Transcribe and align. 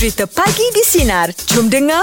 Cerita 0.00 0.24
Pagi 0.24 0.64
di 0.72 0.80
Sinar. 0.80 1.28
Jom 1.52 1.68
dengar. 1.68 2.00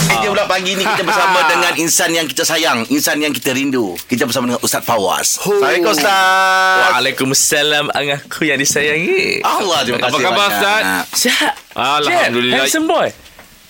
Kita 0.00 0.32
pula 0.32 0.48
pagi 0.48 0.72
ni 0.72 0.80
kita 0.80 1.04
bersama 1.04 1.44
dengan 1.52 1.76
insan 1.76 2.08
yang 2.08 2.24
kita 2.24 2.40
sayang, 2.40 2.88
insan 2.88 3.20
yang 3.20 3.36
kita 3.36 3.52
rindu. 3.52 3.92
Kita 4.00 4.24
bersama 4.24 4.48
dengan 4.48 4.64
Ustaz 4.64 4.80
Fawaz. 4.80 5.36
Assalamualaikum 5.36 5.92
Ustaz. 5.92 6.78
Waalaikumsalam 6.88 7.92
Angaku 7.92 8.48
yang 8.48 8.56
disayangi 8.56 9.44
Allah 9.44 9.84
terima 9.84 10.00
Apa 10.00 10.08
kasih. 10.08 10.24
khabar, 10.24 10.48
banyak. 10.48 10.56
Ustaz? 10.56 10.82
Sihat 11.20 11.52
Alhamdulillah. 11.76 12.64
Handsome 12.64 12.86
boy 12.88 13.08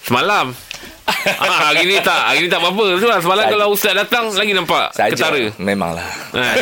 Semalam 0.07 0.47
ah, 1.43 1.59
Hari 1.67 1.83
ni 1.83 1.99
tak 1.99 2.21
Hari 2.31 2.39
ni 2.45 2.49
tak 2.49 2.63
apa-apa 2.63 2.85
Betul 2.95 3.11
lah 3.11 3.19
Semalam 3.19 3.43
Saja. 3.43 3.53
kalau 3.59 3.67
Ustaz 3.75 3.93
datang 3.99 4.25
Lagi 4.31 4.53
nampak 4.55 4.87
Saja 4.95 5.11
Ketara 5.11 5.51
Memanglah 5.59 6.07
Ah. 6.31 6.55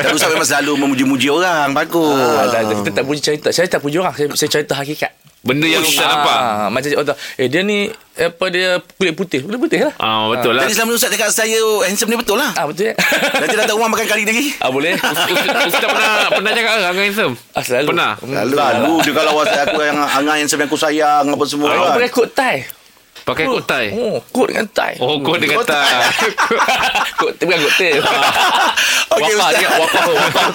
Dan 0.00 0.12
Ustaz 0.16 0.32
memang 0.32 0.48
selalu 0.48 0.72
memuji-muji 0.80 1.28
orang. 1.28 1.76
Bagus. 1.76 2.16
Ah, 2.16 2.48
dah, 2.48 2.60
dah, 2.64 2.76
kita 2.80 2.90
tak 2.96 3.04
puji 3.04 3.20
cerita 3.20 3.48
Saya 3.52 3.68
tak 3.68 3.84
puji 3.84 4.00
orang 4.00 4.16
Saya, 4.16 4.32
saya 4.32 4.48
cerita 4.48 4.72
hakikat 4.72 5.12
Benda 5.38 5.70
yang 5.70 5.86
Ustaz 5.86 6.02
nampak 6.02 6.34
ah, 6.34 6.66
Macam 6.66 6.88
orang 6.90 7.08
tahu 7.08 7.18
Eh 7.38 7.46
dia 7.46 7.62
ni 7.62 7.86
Apa 8.18 8.50
dia 8.50 8.82
Kulit 8.98 9.14
putih? 9.14 9.46
Kulit 9.46 9.62
putih 9.62 9.86
lah. 9.86 9.94
Ah, 9.96 10.26
Betul 10.26 10.58
lah. 10.58 10.66
Jadi 10.66 10.74
selama 10.74 10.90
ni 10.90 10.96
Ustaz 10.98 11.10
cakap 11.14 11.30
saya 11.30 11.62
handsome 11.86 12.10
ni 12.10 12.18
betul 12.18 12.34
lah. 12.34 12.50
Ah 12.54 12.66
betul 12.66 12.90
ya. 12.90 12.94
Nanti 13.38 13.54
datang 13.54 13.78
rumah 13.78 13.94
makan 13.94 14.06
kali 14.08 14.26
lagi. 14.26 14.58
Ah 14.58 14.74
boleh. 14.74 14.98
Ustaz, 14.98 15.70
Ustaz 15.70 15.86
pernah 15.86 16.26
Pernah 16.34 16.50
cakap 16.50 16.72
ke 16.74 16.82
Angah 16.82 17.04
handsome? 17.06 17.34
Ah, 17.54 17.62
Selalu. 17.62 17.86
Pernah? 17.94 18.12
Lalu, 18.18 18.54
Lalu 18.58 18.92
dia 19.06 19.12
kalau 19.14 19.32
WhatsApp 19.38 19.66
aku 19.70 19.80
yang 19.86 19.98
Angah 20.02 20.34
handsome 20.34 20.58
yang 20.58 20.70
aku 20.70 20.78
sayang 20.78 21.24
apa 21.30 21.44
semua. 21.46 21.70
Aku 21.70 21.82
kan. 21.86 21.94
pakai 21.94 22.10
kot 22.10 22.28
tie 22.34 22.58
Pakai 23.28 23.44
kot 23.44 23.60
tie 23.62 23.92
Oh 23.92 24.16
kot 24.26 24.48
dengan 24.48 24.64
tie 24.66 24.96
Oh 24.98 25.20
kot 25.20 25.36
dengan 25.36 25.60
Kot 25.60 25.68
tie. 25.68 26.00
Kot 27.14 27.34
bukan 27.36 27.58
kot 27.60 27.74
tie 27.76 27.92
Okey, 29.10 29.32
Ustaz. 29.34 29.52
dia 29.54 29.68
Wafah 29.70 30.02
Wafah 30.06 30.48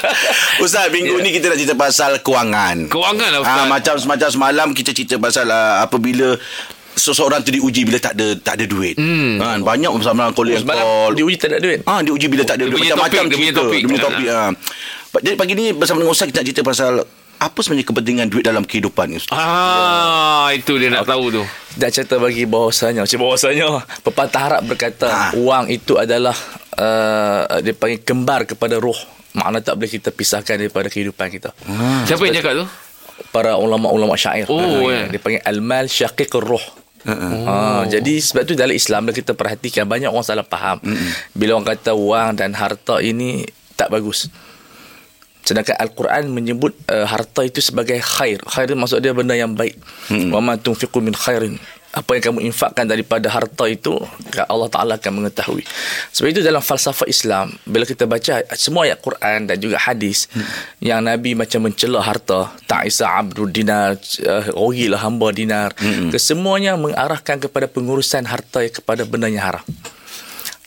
Ustaz, 0.64 0.86
minggu 0.88 1.18
ni 1.18 1.30
kita 1.32 1.50
nak 1.50 1.58
cerita 1.58 1.74
pasal 1.74 2.22
kewangan. 2.22 2.86
Kewangan 2.86 3.28
lah 3.28 3.38
Ah, 3.38 3.44
Ustaz 3.44 3.66
macam 3.66 3.94
semacam 3.98 4.28
semalam 4.30 4.68
kita 4.70 4.90
cerita 4.92 5.18
pasal 5.18 5.46
uh, 5.46 5.82
apabila 5.82 6.38
seseorang 6.92 7.40
tu 7.40 7.50
diuji 7.50 7.82
bila 7.82 7.96
tak 7.96 8.14
ada 8.14 8.36
tak 8.36 8.60
ada 8.60 8.64
duit. 8.68 8.94
Hmm. 8.94 9.40
Kan 9.40 9.64
banyak 9.64 9.90
semalam 9.98 10.30
call 10.30 10.46
yang 10.46 10.62
Semalam 10.62 10.84
call. 10.84 11.10
diuji 11.16 11.36
tak 11.36 11.48
ada 11.48 11.58
duit 11.58 11.80
Ah 11.82 11.98
diuji 12.00 12.26
bila 12.28 12.42
tak 12.44 12.60
ada 12.60 12.64
duit 12.68 12.78
macam-macam 12.86 13.22
dia 13.26 13.36
punya 13.36 13.52
topik. 13.52 13.80
Dia 13.80 13.88
punya 13.88 14.02
topik. 14.02 14.26
Ha. 14.28 14.42
Jadi 15.12 15.36
pagi 15.36 15.52
ni 15.52 15.66
bersama 15.72 15.98
dengan 15.98 16.12
Ustaz 16.12 16.26
kita 16.26 16.38
nak 16.38 16.46
cerita 16.46 16.62
pasal 16.62 16.92
apa 17.42 17.58
sebenarnya 17.58 17.84
kepentingan 17.84 18.26
duit 18.26 18.42
dalam 18.42 18.62
kehidupan 18.62 19.06
ni 19.06 19.18
Ustaz? 19.18 19.34
Ah, 19.34 20.48
Itu 20.50 20.76
dia 20.76 20.88
nak 20.88 21.04
tahu 21.04 21.28
tu 21.30 21.42
Dah 21.74 21.88
cerita 21.88 22.16
bagi 22.16 22.44
bahawasanya 22.44 23.02
Macam 23.02 23.18
bahawasanya 23.18 23.66
Pepatah 24.00 24.42
Arab 24.44 24.62
berkata 24.64 25.06
Ha. 25.06 25.24
Wang 25.36 25.66
itu 25.66 25.96
adalah 25.96 26.36
uh, 26.76 27.58
Dia 27.58 27.72
panggil 27.72 28.00
kembar 28.00 28.44
kepada 28.44 28.76
roh 28.76 28.94
Makna 29.32 29.58
tak 29.58 29.74
boleh 29.74 29.90
kita 29.90 30.08
pisahkan 30.08 30.54
daripada 30.54 30.86
kehidupan 30.86 31.26
kita 31.28 31.50
Siapa 32.04 32.22
yang 32.22 32.34
cakap 32.34 32.52
tu 32.54 32.66
Para 33.28 33.54
ulama-ulama 33.54 34.14
syair 34.14 34.46
Oh, 34.46 34.86
Ah, 34.86 35.02
ya. 35.02 35.02
Dia 35.08 35.18
panggil 35.18 35.42
Al-Mal 35.42 35.86
Syaqiq 35.86 36.30
roh 36.36 36.62
Ha, 37.02 37.82
jadi 37.84 38.14
sebab 38.16 38.46
tu 38.46 38.54
dalam 38.54 38.70
Islam 38.70 39.02
bila 39.02 39.10
kita 39.12 39.34
perhatikan 39.34 39.82
banyak 39.84 40.06
orang 40.06 40.22
salah 40.22 40.46
faham. 40.46 40.78
Bila 41.34 41.58
orang 41.58 41.66
kata 41.68 41.98
wang 41.98 42.38
dan 42.38 42.54
harta 42.54 43.02
ini 43.02 43.42
tak 43.74 43.90
bagus. 43.90 44.30
Sedangkan 45.42 45.74
Al-Quran 45.78 46.30
menyebut 46.30 46.72
uh, 46.88 47.06
harta 47.06 47.42
itu 47.42 47.58
sebagai 47.58 47.98
khair. 47.98 48.38
Khair 48.46 48.70
itu 48.70 48.78
maksud 48.78 49.02
dia 49.02 49.10
benda 49.14 49.34
yang 49.34 49.52
baik. 49.54 49.74
Wa 50.30 50.38
ma 50.38 50.54
tunfiqu 50.54 51.02
min 51.02 51.14
khairin. 51.14 51.58
Apa 51.92 52.16
yang 52.16 52.32
kamu 52.32 52.48
infakkan 52.48 52.88
daripada 52.88 53.28
harta 53.28 53.68
itu 53.68 53.92
Allah 54.48 54.68
Ta'ala 54.72 54.96
akan 54.96 55.12
mengetahui 55.12 55.60
Sebab 56.16 56.28
itu 56.32 56.40
dalam 56.40 56.64
falsafah 56.64 57.04
Islam 57.04 57.52
Bila 57.68 57.84
kita 57.84 58.08
baca 58.08 58.40
semua 58.56 58.88
ayat 58.88 59.04
Quran 59.04 59.44
dan 59.44 59.60
juga 59.60 59.76
hadis 59.76 60.24
Yang 60.80 61.00
Nabi 61.04 61.36
macam 61.36 61.68
mencela 61.68 62.00
harta 62.00 62.48
Ta'isa 62.64 63.12
abdul 63.12 63.52
dinar 63.52 64.00
uh, 64.24 64.44
Rogilah 64.56 65.04
hamba 65.04 65.36
dinar 65.36 65.76
Kesemuanya 66.08 66.80
mengarahkan 66.80 67.44
kepada 67.44 67.68
pengurusan 67.68 68.24
harta 68.24 68.64
Kepada 68.72 69.04
benda 69.04 69.28
yang 69.28 69.52
haram 69.52 69.64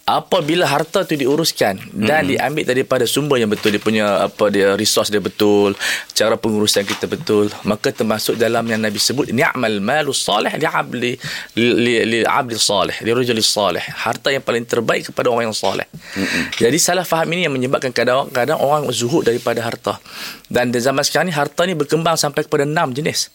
apabila 0.06 0.70
harta 0.70 1.02
tu 1.02 1.18
diuruskan 1.18 1.82
dan 1.98 2.30
mm-hmm. 2.30 2.30
diambil 2.30 2.64
daripada 2.70 3.10
sumber 3.10 3.42
yang 3.42 3.50
betul 3.50 3.74
dia 3.74 3.82
punya 3.82 4.30
apa 4.30 4.54
dia 4.54 4.78
resource 4.78 5.10
dia 5.10 5.18
betul 5.18 5.74
cara 6.14 6.38
pengurusan 6.38 6.86
kita 6.86 7.10
betul 7.10 7.50
maka 7.66 7.90
termasuk 7.90 8.38
dalam 8.38 8.62
yang 8.70 8.78
Nabi 8.86 9.02
sebut 9.02 9.34
ni'mal 9.34 9.82
malu 9.82 10.14
salih 10.14 10.54
li 10.62 10.68
abli 10.70 11.12
li, 11.58 11.94
li 12.06 12.20
abli 12.22 12.54
salih 12.54 12.94
li 13.02 13.10
rajuli 13.18 13.42
salih 13.42 13.82
harta 13.82 14.30
yang 14.30 14.46
paling 14.46 14.70
terbaik 14.70 15.10
kepada 15.10 15.34
orang 15.34 15.50
yang 15.50 15.58
salih 15.58 15.90
mm-hmm. 15.90 16.54
jadi 16.62 16.78
salah 16.78 17.02
faham 17.02 17.26
ini 17.34 17.50
yang 17.50 17.54
menyebabkan 17.58 17.90
kadang-kadang 17.90 18.62
orang 18.62 18.86
zuhud 18.94 19.26
daripada 19.26 19.66
harta 19.66 19.98
dan 20.54 20.70
di 20.70 20.78
zaman 20.78 21.02
sekarang 21.02 21.34
ni 21.34 21.36
harta 21.36 21.66
ni 21.66 21.74
berkembang 21.74 22.14
sampai 22.14 22.46
kepada 22.46 22.62
enam 22.62 22.94
jenis 22.94 23.34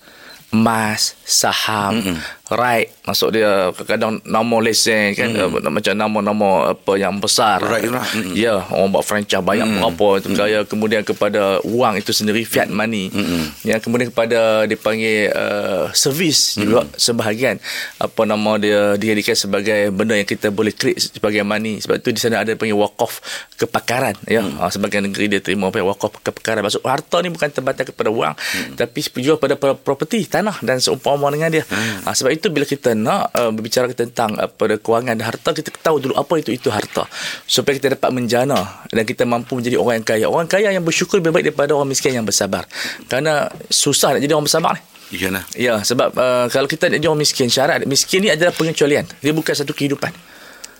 emas, 0.51 1.15
saham, 1.23 2.03
mm-hmm. 2.03 2.19
Right. 2.51 2.89
Maksud 3.07 3.31
dia 3.37 3.71
kadang-kadang 3.77 4.19
nama 4.27 4.57
lesen 4.59 5.15
kan 5.15 5.31
mm-hmm. 5.31 5.63
uh, 5.63 5.71
macam 5.71 5.95
nama-nama 5.95 6.49
apa 6.75 6.93
yang 6.99 7.23
besar. 7.23 7.63
Right, 7.63 7.87
right. 7.87 8.11
Mm-hmm. 8.11 8.35
Ya, 8.35 8.67
orang 8.75 8.91
buat 8.91 9.07
franchise 9.07 9.45
banyak 9.45 9.67
mm-hmm. 9.71 9.83
berapa 9.87 10.09
mm-hmm. 10.19 10.37
kaya 10.37 10.59
kemudian 10.67 11.03
kepada 11.07 11.63
wang 11.63 12.01
itu 12.01 12.11
sendiri 12.11 12.43
fiat 12.43 12.67
money. 12.73 13.13
Mm-hmm. 13.15 13.43
Ya, 13.63 13.77
kemudian 13.79 14.11
kepada 14.11 14.67
dipanggil 14.67 15.31
uh, 15.31 15.93
servis 15.95 16.59
mm-hmm. 16.59 16.63
juga 16.67 16.81
sebahagian 16.99 17.63
apa 18.03 18.23
nama 18.27 18.59
dia 18.59 18.99
dijadikan 18.99 19.37
sebagai 19.39 19.95
benda 19.95 20.19
yang 20.19 20.27
kita 20.27 20.51
boleh 20.51 20.75
create 20.75 20.99
sebagai 20.99 21.47
money. 21.47 21.79
Sebab 21.79 22.03
tu 22.03 22.11
di 22.11 22.19
sana 22.19 22.43
ada 22.43 22.57
panggil 22.59 22.75
wakaf 22.75 23.23
kepakaran 23.55 24.19
ya. 24.27 24.43
Mm-hmm. 24.43 24.59
Uh, 24.59 24.71
sebagian 24.73 25.03
negeri 25.07 25.31
dia 25.31 25.41
terima 25.45 25.71
apa 25.71 25.79
wakaf 25.85 26.19
kepakaran. 26.25 26.67
Maksud 26.67 26.83
harta 26.83 27.23
ni 27.23 27.31
bukan 27.31 27.49
terbatas 27.53 27.87
kepada 27.87 28.11
wang 28.11 28.35
mm-hmm. 28.35 28.75
tapi 28.75 28.99
juga 29.21 29.37
pada 29.37 29.55
property 29.77 30.25
tanah 30.25 30.57
dan 30.65 30.81
seumpama 30.81 31.29
dengan 31.29 31.53
dia. 31.53 31.65
Hmm. 31.69 32.09
Ha, 32.09 32.17
sebab 32.17 32.33
itu 32.33 32.40
bila 32.49 32.65
kita 32.65 32.97
nak 32.97 33.29
uh, 33.37 33.53
berbicara 33.53 33.93
tentang 33.93 34.39
uh, 34.41 34.49
pada 34.49 34.81
kewangan 34.81 35.19
dan 35.19 35.29
harta 35.29 35.53
kita 35.53 35.69
tahu 35.85 36.01
dulu 36.01 36.15
apa 36.17 36.33
itu 36.41 36.57
itu 36.57 36.73
harta 36.73 37.05
supaya 37.45 37.77
kita 37.77 37.99
dapat 37.99 38.09
menjana 38.15 38.87
dan 38.89 39.05
kita 39.05 39.29
mampu 39.29 39.61
menjadi 39.61 39.77
orang 39.77 40.01
yang 40.01 40.07
kaya. 40.09 40.27
Orang 40.31 40.49
kaya 40.49 40.73
yang 40.73 40.87
bersyukur 40.87 41.21
lebih 41.21 41.37
baik 41.37 41.45
daripada 41.53 41.77
orang 41.77 41.93
miskin 41.93 42.17
yang 42.17 42.25
bersabar. 42.25 42.65
Kerana 43.11 43.53
susah 43.69 44.17
nak 44.17 44.25
jadi 44.25 44.33
orang 44.33 44.49
bersabar 44.49 44.73
ni. 44.79 44.83
Iyalah. 45.11 45.45
Ya, 45.59 45.75
sebab 45.83 46.15
uh, 46.15 46.47
kalau 46.55 46.71
kita 46.71 46.87
nak 46.87 47.03
jadi 47.03 47.11
orang 47.11 47.23
miskin, 47.27 47.51
syarat 47.51 47.83
miskin 47.83 48.23
ni 48.23 48.31
adalah 48.31 48.55
pengecualian. 48.55 49.05
Dia 49.19 49.35
bukan 49.35 49.53
satu 49.53 49.75
kehidupan. 49.75 50.15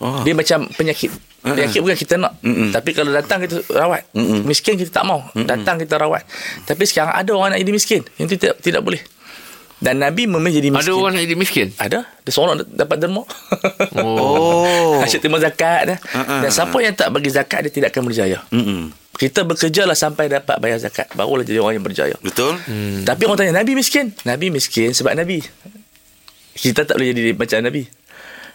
Oh. 0.01 0.23
Dia 0.25 0.33
macam 0.33 0.65
penyakit. 0.73 1.13
Penyakit 1.45 1.81
bukan 1.85 1.97
kita 1.97 2.15
nak. 2.17 2.37
Mm-mm. 2.41 2.73
Tapi 2.73 2.97
kalau 2.97 3.13
datang 3.13 3.45
kita 3.45 3.61
rawat. 3.69 4.09
Mm-mm. 4.17 4.49
Miskin 4.49 4.81
kita 4.81 4.89
tak 4.89 5.05
mau. 5.05 5.25
Mm-mm. 5.33 5.45
Datang 5.45 5.77
kita 5.77 6.01
rawat. 6.01 6.25
Tapi 6.65 6.85
sekarang 6.89 7.17
ada 7.17 7.31
orang 7.37 7.57
nak 7.57 7.61
jadi 7.61 7.73
miskin. 7.73 8.01
Yang 8.17 8.27
itu 8.33 8.37
tidak, 8.41 8.57
tidak 8.65 8.83
boleh. 8.85 9.03
Dan 9.81 9.97
Nabi 9.97 10.29
memilih 10.29 10.61
jadi 10.61 10.69
miskin. 10.77 10.93
Ada 10.93 10.93
orang 10.93 11.13
nak 11.17 11.23
jadi 11.25 11.37
miskin 11.41 11.69
Ada. 11.81 11.99
Dia 12.05 12.33
seorang 12.37 12.61
dapat 12.69 12.97
derma. 13.01 13.25
Oh. 13.97 15.01
Asyik 15.05 15.25
terima 15.25 15.41
zakat 15.41 15.97
dah. 15.97 15.99
Uh-uh. 16.13 16.41
Dan 16.45 16.51
siapa 16.53 16.77
yang 16.85 16.93
tak 16.93 17.09
bagi 17.09 17.33
zakat 17.33 17.65
dia 17.65 17.73
tidak 17.73 17.89
akan 17.97 18.05
berjaya. 18.05 18.45
Mm-mm. 18.53 18.93
Kita 19.17 19.45
bekerjalah 19.45 19.97
sampai 19.97 20.29
dapat 20.29 20.57
bayar 20.61 20.81
zakat. 20.81 21.09
Barulah 21.17 21.45
jadi 21.45 21.61
orang 21.61 21.81
yang 21.81 21.85
berjaya. 21.85 22.17
Betul? 22.21 22.57
Hmm. 22.65 23.05
Tapi 23.05 23.29
orang 23.29 23.37
tanya 23.41 23.61
Nabi 23.61 23.77
miskin. 23.77 24.17
Nabi 24.25 24.49
miskin 24.49 24.97
sebab 24.97 25.13
Nabi. 25.13 25.45
Kita 26.57 26.89
tak 26.89 26.97
boleh 26.97 27.13
jadi 27.13 27.33
macam 27.37 27.61
Nabi. 27.65 27.85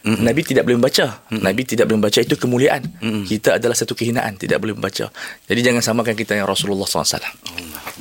Mm-hmm. 0.05 0.21
Nabi 0.21 0.41
tidak 0.45 0.69
boleh 0.69 0.77
membaca. 0.77 1.17
Mm-hmm. 1.17 1.41
Nabi 1.41 1.61
tidak 1.65 1.89
boleh 1.89 1.97
membaca 1.97 2.19
itu 2.21 2.35
kemuliaan. 2.37 2.81
Mm-hmm. 3.01 3.25
Kita 3.25 3.57
adalah 3.57 3.73
satu 3.73 3.97
kehinaan 3.97 4.37
tidak 4.37 4.61
boleh 4.61 4.77
membaca. 4.77 5.09
Jadi 5.49 5.59
jangan 5.65 5.81
samakan 5.81 6.13
kita 6.13 6.37
dengan 6.37 6.45
Rasulullah 6.45 6.85
SAW. 6.85 7.25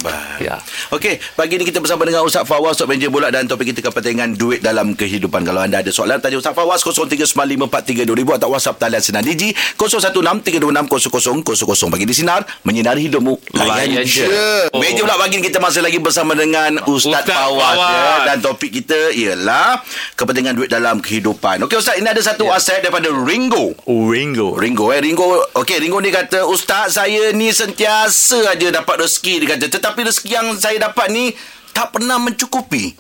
Baik. 0.05 0.43
Ya. 0.43 0.59
Okey, 0.91 1.23
pagi 1.39 1.55
ni 1.55 1.65
kita 1.65 1.79
bersama 1.79 2.03
dengan 2.03 2.27
Ustaz 2.27 2.43
Fawaz 2.45 2.77
Ustaz 2.77 2.91
Benja 2.91 3.07
Bola 3.09 3.31
dan 3.31 3.47
topik 3.47 3.71
kita 3.71 3.89
kepentingan 3.89 4.35
duit 4.35 4.59
dalam 4.59 4.99
kehidupan. 4.99 5.47
Kalau 5.47 5.63
anda 5.63 5.81
ada 5.81 5.91
soalan 5.95 6.19
tanya 6.19 6.43
Ustaz 6.43 6.53
Fawaz 6.53 6.83
0395432000 6.83 8.39
atau 8.43 8.51
WhatsApp 8.51 8.83
talian 8.83 8.99
Sinar 8.99 9.23
Digi 9.23 9.55
0163260000. 9.79 11.95
Pagi 11.95 12.05
di 12.05 12.15
Sinar 12.15 12.43
menyinari 12.67 13.07
hidupmu. 13.07 13.55
Layan 13.55 14.03
je. 14.03 14.27
Oh. 14.75 14.83
Meja 14.83 15.07
pula 15.07 15.15
pagi 15.15 15.39
ni 15.39 15.47
kita 15.47 15.63
masih 15.63 15.81
lagi 15.81 16.03
bersama 16.03 16.35
dengan 16.35 16.83
Ustaz, 16.91 17.23
Ustaz 17.23 17.31
Fawaz, 17.31 17.79
ya. 17.79 17.87
Fawaz. 17.87 18.21
dan 18.27 18.37
topik 18.43 18.71
kita 18.83 19.15
ialah 19.15 19.79
kepentingan 20.19 20.59
duit 20.59 20.69
dalam 20.69 20.99
kehidupan. 20.99 21.63
Okey 21.65 21.79
Ustaz, 21.79 21.94
ini 21.95 22.07
ada 22.07 22.19
satu 22.19 22.45
yeah. 22.45 22.57
aset 22.57 22.81
daripada 22.81 23.09
Ringo. 23.11 23.75
Oh, 23.85 24.09
Ringo. 24.09 24.55
Ringo 24.55 24.91
eh 24.91 25.01
Ringo 25.01 25.25
okey 25.55 25.79
Ringo 25.79 25.99
ni 25.99 26.11
kata 26.11 26.45
ustaz 26.45 26.95
saya 26.95 27.31
ni 27.31 27.51
sentiasa 27.51 28.51
aja 28.51 28.71
dapat 28.71 29.03
rezeki 29.03 29.43
dia 29.43 29.49
kata 29.55 29.67
tetapi 29.71 30.01
rezeki 30.05 30.31
yang 30.31 30.49
saya 30.57 30.79
dapat 30.79 31.09
ni 31.09 31.33
tak 31.71 31.91
pernah 31.91 32.19
mencukupi. 32.19 32.95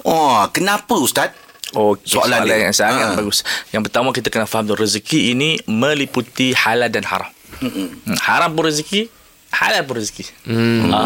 Oh, 0.00 0.44
kenapa 0.50 0.96
ustaz? 0.96 1.32
Okay, 1.70 2.02
Soalan 2.02 2.42
soalan, 2.42 2.50
dia. 2.50 2.66
yang 2.66 2.74
sangat 2.74 3.06
Ha. 3.06 3.16
bagus. 3.16 3.46
Yang 3.70 3.82
pertama 3.86 4.10
kita 4.10 4.26
kena 4.26 4.44
faham 4.44 4.66
tu 4.66 4.74
rezeki 4.74 5.32
ini 5.32 5.54
meliputi 5.70 6.50
halal 6.50 6.90
dan 6.90 7.06
haram. 7.06 7.30
Hmm, 7.62 8.18
haram 8.26 8.50
pun 8.50 8.66
rezeki, 8.66 9.06
halal 9.54 9.86
pun 9.86 10.02
rezeki. 10.02 10.24
Hmm. 10.50 10.90
Ha, 10.90 11.00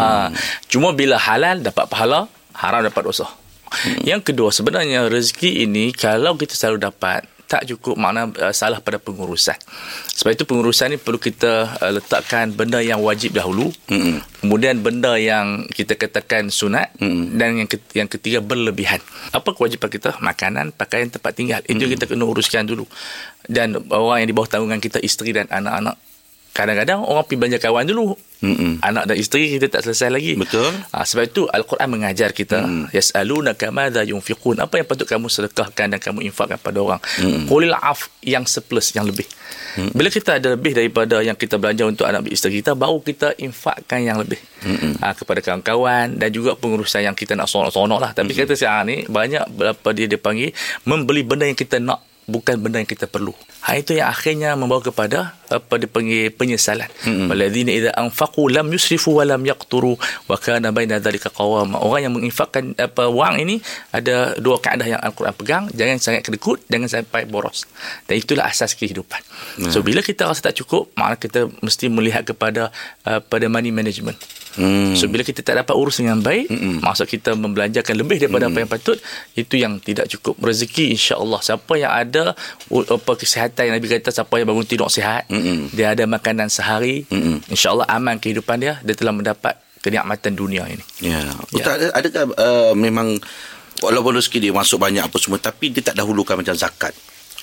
cuma 0.65 0.89
bila 0.91 1.21
halal 1.21 1.61
dapat 1.61 1.85
pahala, 1.85 2.25
haram 2.57 2.81
dapat 2.81 3.01
dosa. 3.05 3.29
Hmm. 3.69 3.99
Yang 4.05 4.21
kedua 4.31 4.49
sebenarnya 4.53 5.09
rezeki 5.09 5.65
ini 5.65 5.91
kalau 5.91 6.37
kita 6.37 6.53
selalu 6.53 6.85
dapat 6.85 7.25
tak 7.45 7.69
cukup 7.69 7.95
makna 7.95 8.29
uh, 8.41 8.53
salah 8.53 8.81
pada 8.81 8.97
pengurusan. 8.97 9.55
Sebab 10.17 10.33
itu 10.33 10.43
pengurusan 10.49 10.91
ni 10.93 10.97
perlu 10.97 11.21
kita 11.21 11.77
uh, 11.77 11.91
letakkan 11.93 12.49
benda 12.51 12.81
yang 12.81 12.99
wajib 13.05 13.37
dahulu. 13.37 13.69
Mm-hmm. 13.89 14.41
Kemudian 14.41 14.81
benda 14.81 15.13
yang 15.17 15.69
kita 15.69 15.93
katakan 15.93 16.49
sunat 16.49 16.97
mm-hmm. 16.97 17.25
dan 17.37 17.49
yang 17.61 17.69
ket- 17.69 17.93
yang 17.93 18.09
ketiga 18.09 18.41
berlebihan. 18.41 18.99
Apa 19.29 19.53
kewajipan 19.53 19.89
kita? 19.93 20.17
Makanan, 20.19 20.73
pakaian, 20.73 21.07
tempat 21.13 21.31
tinggal. 21.37 21.61
Itu 21.69 21.85
mm-hmm. 21.85 21.93
kita 21.93 22.03
kena 22.09 22.25
uruskan 22.25 22.65
dulu. 22.65 22.89
Dan 23.45 23.77
orang 23.93 24.25
yang 24.25 24.29
di 24.33 24.35
bawah 24.35 24.49
tanggungan 24.49 24.81
kita 24.81 24.97
isteri 25.05 25.29
dan 25.37 25.45
anak-anak 25.45 26.01
kadang-kadang 26.55 27.03
orang 27.03 27.27
pergi 27.27 27.35
belanja 27.35 27.59
kawan 27.59 27.83
dulu. 27.83 28.15
Mm-mm. 28.45 28.83
Anak 28.83 29.09
dan 29.09 29.15
isteri 29.19 29.57
kita 29.57 29.67
tak 29.67 29.83
selesai 29.83 30.11
lagi. 30.11 30.39
Betul. 30.39 30.71
Ha, 30.91 31.03
sebab 31.03 31.23
itu 31.27 31.43
Al-Quran 31.49 31.87
mengajar 31.91 32.31
kita 32.31 32.63
mm. 32.63 32.95
yas'alunaka 32.95 33.75
madza 33.75 34.07
yunfiqun. 34.07 34.63
Apa 34.63 34.79
yang 34.79 34.87
patut 34.87 35.07
kamu 35.07 35.27
sedekahkan 35.27 35.91
dan 35.95 35.99
kamu 35.99 36.23
infakkan 36.23 36.55
pada 36.55 36.79
orang? 36.79 37.01
Mm. 37.19 37.51
Qulil 37.51 37.75
af 37.75 38.07
yang 38.23 38.47
seplus 38.47 38.95
yang 38.95 39.03
lebih. 39.07 39.27
Mm. 39.75 39.91
Bila 39.91 40.07
kita 40.07 40.39
ada 40.39 40.55
lebih 40.55 40.71
daripada 40.77 41.19
yang 41.19 41.35
kita 41.35 41.59
belanja 41.59 41.83
untuk 41.89 42.05
anak 42.07 42.27
isteri 42.31 42.63
kita 42.63 42.71
baru 42.77 43.03
kita 43.03 43.35
infakkan 43.39 43.99
yang 44.03 44.21
lebih. 44.23 44.39
Ha, 45.01 45.13
kepada 45.13 45.43
kawan-kawan 45.43 46.17
dan 46.17 46.29
juga 46.31 46.55
pengurusan 46.55 47.03
yang 47.03 47.15
kita 47.17 47.35
nak 47.35 47.51
sonok-sonok 47.51 47.99
lah. 47.99 48.11
Tapi 48.15 48.31
mm. 48.31 48.37
kata 48.45 48.53
sekarang 48.55 48.85
ni 48.87 48.97
banyak 49.09 49.43
berapa 49.51 49.87
dia 49.91 50.07
dipanggil 50.07 50.55
membeli 50.87 51.23
benda 51.27 51.49
yang 51.49 51.57
kita 51.57 51.83
nak 51.83 52.03
bukan 52.25 52.57
benda 52.57 52.81
yang 52.81 52.89
kita 52.89 53.05
perlu. 53.05 53.33
Ha 53.65 53.77
itu 53.77 53.97
yang 53.97 54.09
akhirnya 54.09 54.53
membawa 54.57 54.81
kepada 54.81 55.37
apa 55.49 55.77
dipanggil 55.77 56.33
penyesalan. 56.33 56.89
Walladzina 57.05 57.69
idza 57.69 57.91
anfaqu 57.93 58.49
lam 58.49 58.69
yusrifu 58.73 59.17
wa 59.17 59.25
lam 59.25 59.41
yaqturu 59.45 59.97
wa 60.29 60.35
kana 60.37 60.73
baina 60.73 60.97
dzalika 60.97 61.29
qawama. 61.29 61.81
Orang 61.81 62.01
yang 62.09 62.13
menginfakkan 62.13 62.73
apa 62.77 63.09
wang 63.09 63.41
ini 63.41 63.61
ada 63.93 64.37
dua 64.41 64.57
kaedah 64.57 64.85
yang 64.85 65.01
Al-Quran 65.01 65.33
pegang, 65.37 65.63
jangan 65.73 65.97
sangat 66.01 66.21
kedekut, 66.25 66.61
jangan 66.69 66.89
sampai 66.89 67.29
boros. 67.29 67.69
Dan 68.09 68.21
itulah 68.21 68.49
asas 68.49 68.73
kehidupan. 68.73 69.21
Hmm. 69.61 69.69
So 69.73 69.85
bila 69.85 70.01
kita 70.01 70.25
rasa 70.25 70.49
tak 70.49 70.61
cukup, 70.61 70.89
maka 70.97 71.29
kita 71.29 71.49
mesti 71.61 71.89
melihat 71.89 72.25
kepada 72.25 72.73
uh, 73.05 73.21
pada 73.21 73.45
money 73.49 73.69
management. 73.69 74.17
Hmm. 74.55 74.95
So 74.95 75.11
bila 75.11 75.21
kita 75.21 75.43
tak 75.43 75.59
dapat 75.59 75.75
urus 75.75 75.99
dengan 75.99 76.23
baik, 76.23 76.47
hmm. 76.47 76.79
maksud 76.83 77.07
kita 77.07 77.35
membelanjakan 77.35 77.95
lebih 77.95 78.23
daripada 78.23 78.47
hmm. 78.47 78.51
apa 78.55 78.57
yang 78.63 78.71
patut, 78.71 78.97
itu 79.35 79.55
yang 79.59 79.73
tidak 79.83 80.07
cukup. 80.11 80.39
Rezeki 80.39 80.95
insya-Allah 80.95 81.39
siapa 81.43 81.73
yang 81.75 81.91
ada 81.91 82.33
apa 82.71 83.11
kesihatan 83.15 83.71
yang 83.71 83.75
Nabi 83.75 83.87
kata 83.91 84.11
siapa 84.15 84.33
yang 84.39 84.47
bangun 84.47 84.67
tidur 84.67 84.87
sihat, 84.87 85.27
hmm. 85.27 85.75
dia 85.75 85.91
ada 85.91 86.07
makanan 86.07 86.47
sehari, 86.47 87.03
hmm. 87.07 87.51
insya-Allah 87.51 87.85
aman 87.91 88.17
kehidupan 88.17 88.57
dia, 88.63 88.79
dia 88.81 88.95
telah 88.95 89.11
mendapat 89.11 89.59
kenikmatan 89.85 90.33
dunia 90.33 90.65
ini. 90.65 90.81
Ya. 91.03 91.21
Ustaz, 91.53 91.77
ya. 91.77 91.93
adakah 91.93 92.23
uh, 92.33 92.73
memang 92.73 93.21
walaupun 93.83 94.17
rezeki 94.17 94.49
dia 94.49 94.53
masuk 94.55 94.81
banyak 94.81 95.05
apa 95.05 95.17
semua 95.21 95.37
tapi 95.37 95.69
dia 95.69 95.85
tak 95.85 95.99
dahulukan 95.99 96.39
macam 96.39 96.57
zakat? 96.57 96.95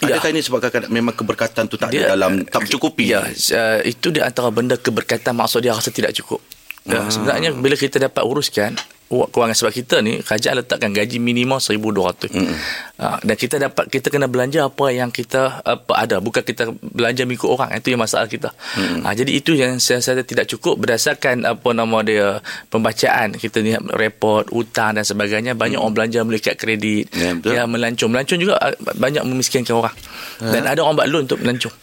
Ya. 0.02 0.18
Adakah 0.18 0.34
ini 0.34 0.42
sebab 0.42 0.58
kadang 0.58 0.90
memang 0.90 1.14
keberkatan 1.14 1.70
tu 1.70 1.78
tak 1.78 1.94
dia, 1.94 2.10
ada 2.10 2.18
dalam 2.18 2.42
tak 2.42 2.66
mencukupi? 2.66 3.14
Ya, 3.14 3.22
uh, 3.22 3.78
itu 3.86 4.10
di 4.10 4.18
antara 4.18 4.50
benda 4.50 4.74
keberkatan 4.74 5.38
maksud 5.38 5.62
dia 5.62 5.70
rasa 5.70 5.94
tidak 5.94 6.10
cukup. 6.18 6.42
Ya, 6.82 7.06
sebenarnya 7.06 7.54
bila 7.54 7.78
kita 7.78 8.02
dapat 8.02 8.26
uruskan 8.26 8.74
kewangan 9.12 9.52
sebab 9.52 9.72
kita 9.76 10.00
ni 10.00 10.24
kerajaan 10.24 10.64
letakkan 10.64 10.90
gaji 10.96 11.20
minimum 11.20 11.60
1200. 11.60 12.32
Mm. 12.32 12.56
Uh, 12.96 13.18
dan 13.20 13.36
kita 13.36 13.60
dapat 13.60 13.84
kita 13.92 14.08
kena 14.08 14.24
belanja 14.24 14.64
apa 14.64 14.88
yang 14.88 15.12
kita 15.12 15.60
apa 15.60 15.92
ada 15.92 16.16
bukan 16.24 16.40
kita 16.40 16.72
belanja 16.80 17.28
mengikut 17.28 17.50
orang 17.52 17.76
itu 17.76 17.92
yang 17.92 18.00
masalah 18.00 18.24
kita. 18.24 18.56
Mm. 18.80 19.04
Uh, 19.04 19.12
jadi 19.12 19.30
itu 19.36 19.52
yang 19.52 19.76
saya 19.76 20.00
rasa 20.00 20.24
tidak 20.24 20.48
cukup 20.48 20.80
berdasarkan 20.80 21.44
apa 21.44 21.68
nama 21.76 22.00
dia 22.00 22.40
pembacaan 22.72 23.36
kita 23.36 23.60
ni 23.60 23.76
report 23.92 24.48
hutang 24.48 24.96
dan 24.96 25.04
sebagainya 25.04 25.52
banyak 25.52 25.76
mm. 25.76 25.84
orang 25.84 25.94
belanja 25.94 26.18
melalui 26.24 26.40
kad 26.40 26.56
kredit 26.56 27.12
yeah, 27.12 27.36
ya 27.44 27.62
melancong 27.68 28.08
melancong 28.08 28.40
juga 28.40 28.56
uh, 28.56 28.72
banyak 28.96 29.20
memiskinkan 29.28 29.76
orang. 29.76 29.94
Uh. 30.40 30.48
Dan 30.48 30.64
ada 30.64 30.80
orang 30.80 30.96
buat 30.96 31.08
loan 31.12 31.28
untuk 31.28 31.40
melancong. 31.44 31.74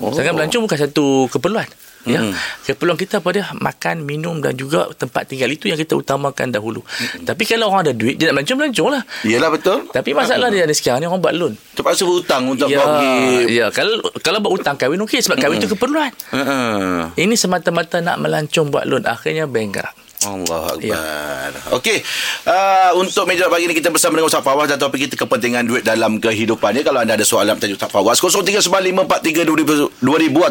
Oh. 0.00 0.16
Sedangkan 0.16 0.40
melancong 0.40 0.64
bukan 0.64 0.78
satu 0.80 1.28
keperluan. 1.28 1.68
Ya. 2.08 2.24
Hmm. 2.24 2.32
Keperluan 2.64 2.96
kita 2.96 3.20
apa 3.20 3.28
dia? 3.36 3.44
Makan, 3.52 4.08
minum 4.08 4.40
dan 4.40 4.56
juga 4.56 4.88
tempat 4.96 5.28
tinggal 5.28 5.52
itu 5.52 5.68
yang 5.68 5.76
kita 5.76 5.92
utamakan 5.92 6.48
dahulu. 6.48 6.80
Hmm. 6.80 7.28
Tapi 7.28 7.42
kalau 7.44 7.68
orang 7.68 7.90
ada 7.90 7.92
duit, 7.92 8.16
dia 8.16 8.32
nak 8.32 8.40
melancong-melancong 8.40 8.88
lah. 8.88 9.02
Iyalah 9.20 9.50
betul. 9.52 9.78
Tapi 9.92 10.10
masalah 10.16 10.48
dia 10.48 10.64
ada 10.64 10.72
sekarang 10.72 11.04
ni 11.04 11.06
orang 11.12 11.20
buat 11.20 11.34
loan. 11.36 11.52
Terpaksa 11.76 12.08
berhutang 12.08 12.42
untuk 12.48 12.72
ya, 12.72 12.80
pergi. 12.80 13.16
Ya, 13.52 13.66
kalau 13.68 14.00
kalau 14.24 14.38
buat 14.40 14.52
hutang 14.60 14.80
kahwin 14.80 15.04
okey 15.04 15.20
sebab 15.20 15.36
kahwin 15.36 15.60
itu 15.60 15.68
hmm. 15.68 15.76
keperluan. 15.76 16.12
Hmm. 16.32 17.12
Ini 17.20 17.34
semata-mata 17.36 18.00
nak 18.00 18.16
melancong 18.16 18.72
buat 18.72 18.88
loan 18.88 19.04
akhirnya 19.04 19.44
bankrupt. 19.44 20.09
Allah 20.28 20.76
Akbar. 20.76 20.84
Ya. 20.84 21.48
Okey. 21.72 22.04
Uh, 22.44 23.00
untuk 23.00 23.24
meja 23.24 23.48
pagi 23.48 23.64
ni 23.64 23.72
kita 23.72 23.88
bersama 23.88 24.20
dengan 24.20 24.28
Ustaz 24.28 24.44
Fawaz 24.44 24.68
dan 24.68 24.76
topik 24.76 25.08
kita 25.08 25.16
kepentingan 25.16 25.64
duit 25.64 25.80
dalam 25.80 26.20
kehidupan 26.20 26.76
ni. 26.76 26.84
Kalau 26.84 27.00
anda 27.00 27.16
ada 27.16 27.24
soalan 27.24 27.56
tajuk 27.56 27.80
Ustaz 27.80 27.88
Fawaz 27.88 28.20
0395432000 28.20 29.96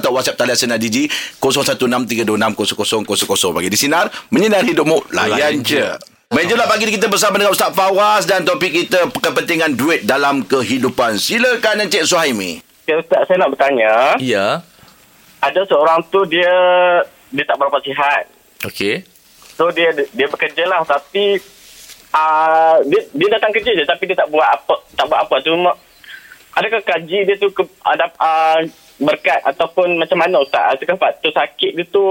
atau 0.01 0.09
WhatsApp 0.09 0.41
talian 0.41 0.57
Sinar 0.57 0.81
Digi 0.81 1.05
0163260000 1.37 3.53
bagi 3.53 3.69
di 3.69 3.77
sinar 3.77 4.09
menyinar 4.33 4.65
hidupmu 4.65 5.13
layan 5.13 5.61
je. 5.61 5.85
Meja 6.29 6.53
lah 6.53 6.69
pagi 6.69 6.85
ni 6.85 6.93
kita 6.93 7.09
bersama 7.09 7.41
dengan 7.41 7.53
Ustaz 7.53 7.73
Fawaz 7.73 8.29
dan 8.29 8.45
topik 8.45 8.69
kita 8.69 9.09
kepentingan 9.09 9.73
duit 9.73 10.05
dalam 10.05 10.45
kehidupan. 10.45 11.17
Silakan 11.17 11.89
Encik 11.89 12.05
Suhaimi. 12.05 12.61
Okay, 12.85 13.01
Ustaz, 13.01 13.25
saya 13.25 13.41
nak 13.41 13.49
bertanya. 13.53 14.13
Ya. 14.21 14.61
Ada 15.41 15.65
seorang 15.65 16.05
tu 16.09 16.21
dia 16.29 16.53
dia 17.33 17.45
tak 17.49 17.57
berapa 17.57 17.77
sihat. 17.81 18.29
Okey. 18.65 19.08
So 19.59 19.67
dia 19.75 19.91
dia 19.91 20.27
bekerja 20.31 20.63
lah 20.71 20.79
tapi 20.87 21.35
uh, 22.15 22.79
dia 22.87 23.01
dia 23.11 23.27
datang 23.27 23.51
kerja 23.51 23.71
je 23.75 23.83
tapi 23.83 24.07
dia 24.07 24.15
tak 24.15 24.31
buat 24.31 24.47
apa 24.47 24.75
tak 24.95 25.05
buat 25.11 25.19
apa 25.19 25.35
cuma 25.43 25.75
adakah 26.55 26.81
kaji 26.81 27.27
dia 27.27 27.35
tu 27.35 27.51
ke, 27.51 27.67
ada 27.83 28.07
uh, 28.17 28.63
berkat 29.03 29.43
ataupun 29.43 29.99
macam 29.99 30.17
mana 30.19 30.39
ustaz 30.39 30.79
adakah 30.79 30.95
faktor 30.95 31.31
sakit 31.35 31.75
dia 31.75 31.85
tu 31.91 32.03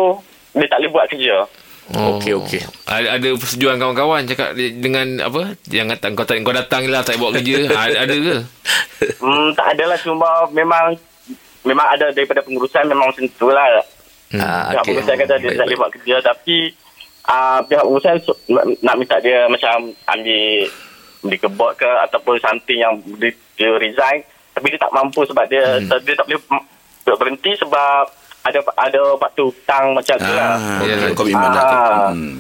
dia 0.53 0.69
tak 0.69 0.85
boleh 0.85 0.93
buat 0.93 1.07
kerja 1.09 1.49
Oh. 1.89 2.21
Okey 2.21 2.37
okey. 2.37 2.61
Ada, 2.85 3.17
ada 3.17 3.29
persetujuan 3.33 3.81
kawan-kawan 3.81 4.29
cakap 4.29 4.53
dengan 4.61 5.25
apa? 5.25 5.57
Jangan 5.73 5.97
datang 5.97 6.13
kau 6.21 6.29
tak 6.29 6.45
kau 6.45 6.53
datang 6.53 6.85
lah 6.85 7.01
tak 7.01 7.17
buat 7.17 7.33
kerja. 7.33 7.65
ada, 7.65 8.05
ada 8.05 8.13
ke? 8.13 8.37
Hmm 9.25 9.57
tak 9.57 9.73
adalah 9.73 9.97
cuma 9.97 10.29
memang 10.53 10.93
memang 11.65 11.87
ada 11.89 12.13
daripada 12.13 12.45
pengurusan 12.45 12.85
memang 12.93 13.09
macam 13.09 13.25
tu 13.41 13.49
lah. 13.49 13.81
Hmm. 14.29 14.37
Ah, 14.37 14.77
okay. 14.77 14.93
Pengurusan 14.93 15.17
kata 15.17 15.35
dia 15.41 15.49
baik, 15.49 15.57
tak 15.57 15.65
boleh 15.65 15.79
buat 15.81 15.91
kerja 15.97 16.15
tapi 16.21 16.57
uh, 17.29 17.61
pihak 17.69 17.85
urusan 17.85 18.19
nak, 18.49 18.65
nak 18.81 18.97
minta 18.97 19.17
dia 19.21 19.47
macam 19.47 19.93
ambil 20.09 20.67
di 21.19 21.37
kebot 21.37 21.75
ke 21.77 21.89
ataupun 22.09 22.41
something 22.41 22.79
yang 22.79 22.95
dia, 23.21 23.31
dia 23.59 23.71
resign 23.77 24.25
tapi 24.55 24.75
dia 24.75 24.81
tak 24.81 24.95
mampu 24.95 25.23
sebab 25.29 25.45
dia 25.47 25.79
hmm. 25.79 26.03
dia 26.03 26.15
tak 26.19 26.27
boleh 26.27 26.41
berhenti 27.19 27.53
sebab 27.61 28.11
ada 28.49 28.61
ada 28.79 29.01
waktu 29.19 29.43
hutang 29.45 29.93
macam 29.93 30.17
tu 30.17 30.33
lah. 30.33 30.57
Ah, 30.57 30.81
ya, 30.87 31.11
komitmen 31.13 31.51
lah 31.53 31.63
tu. 31.63 31.77
Ah. 31.77 32.11
Hmm. 32.15 32.35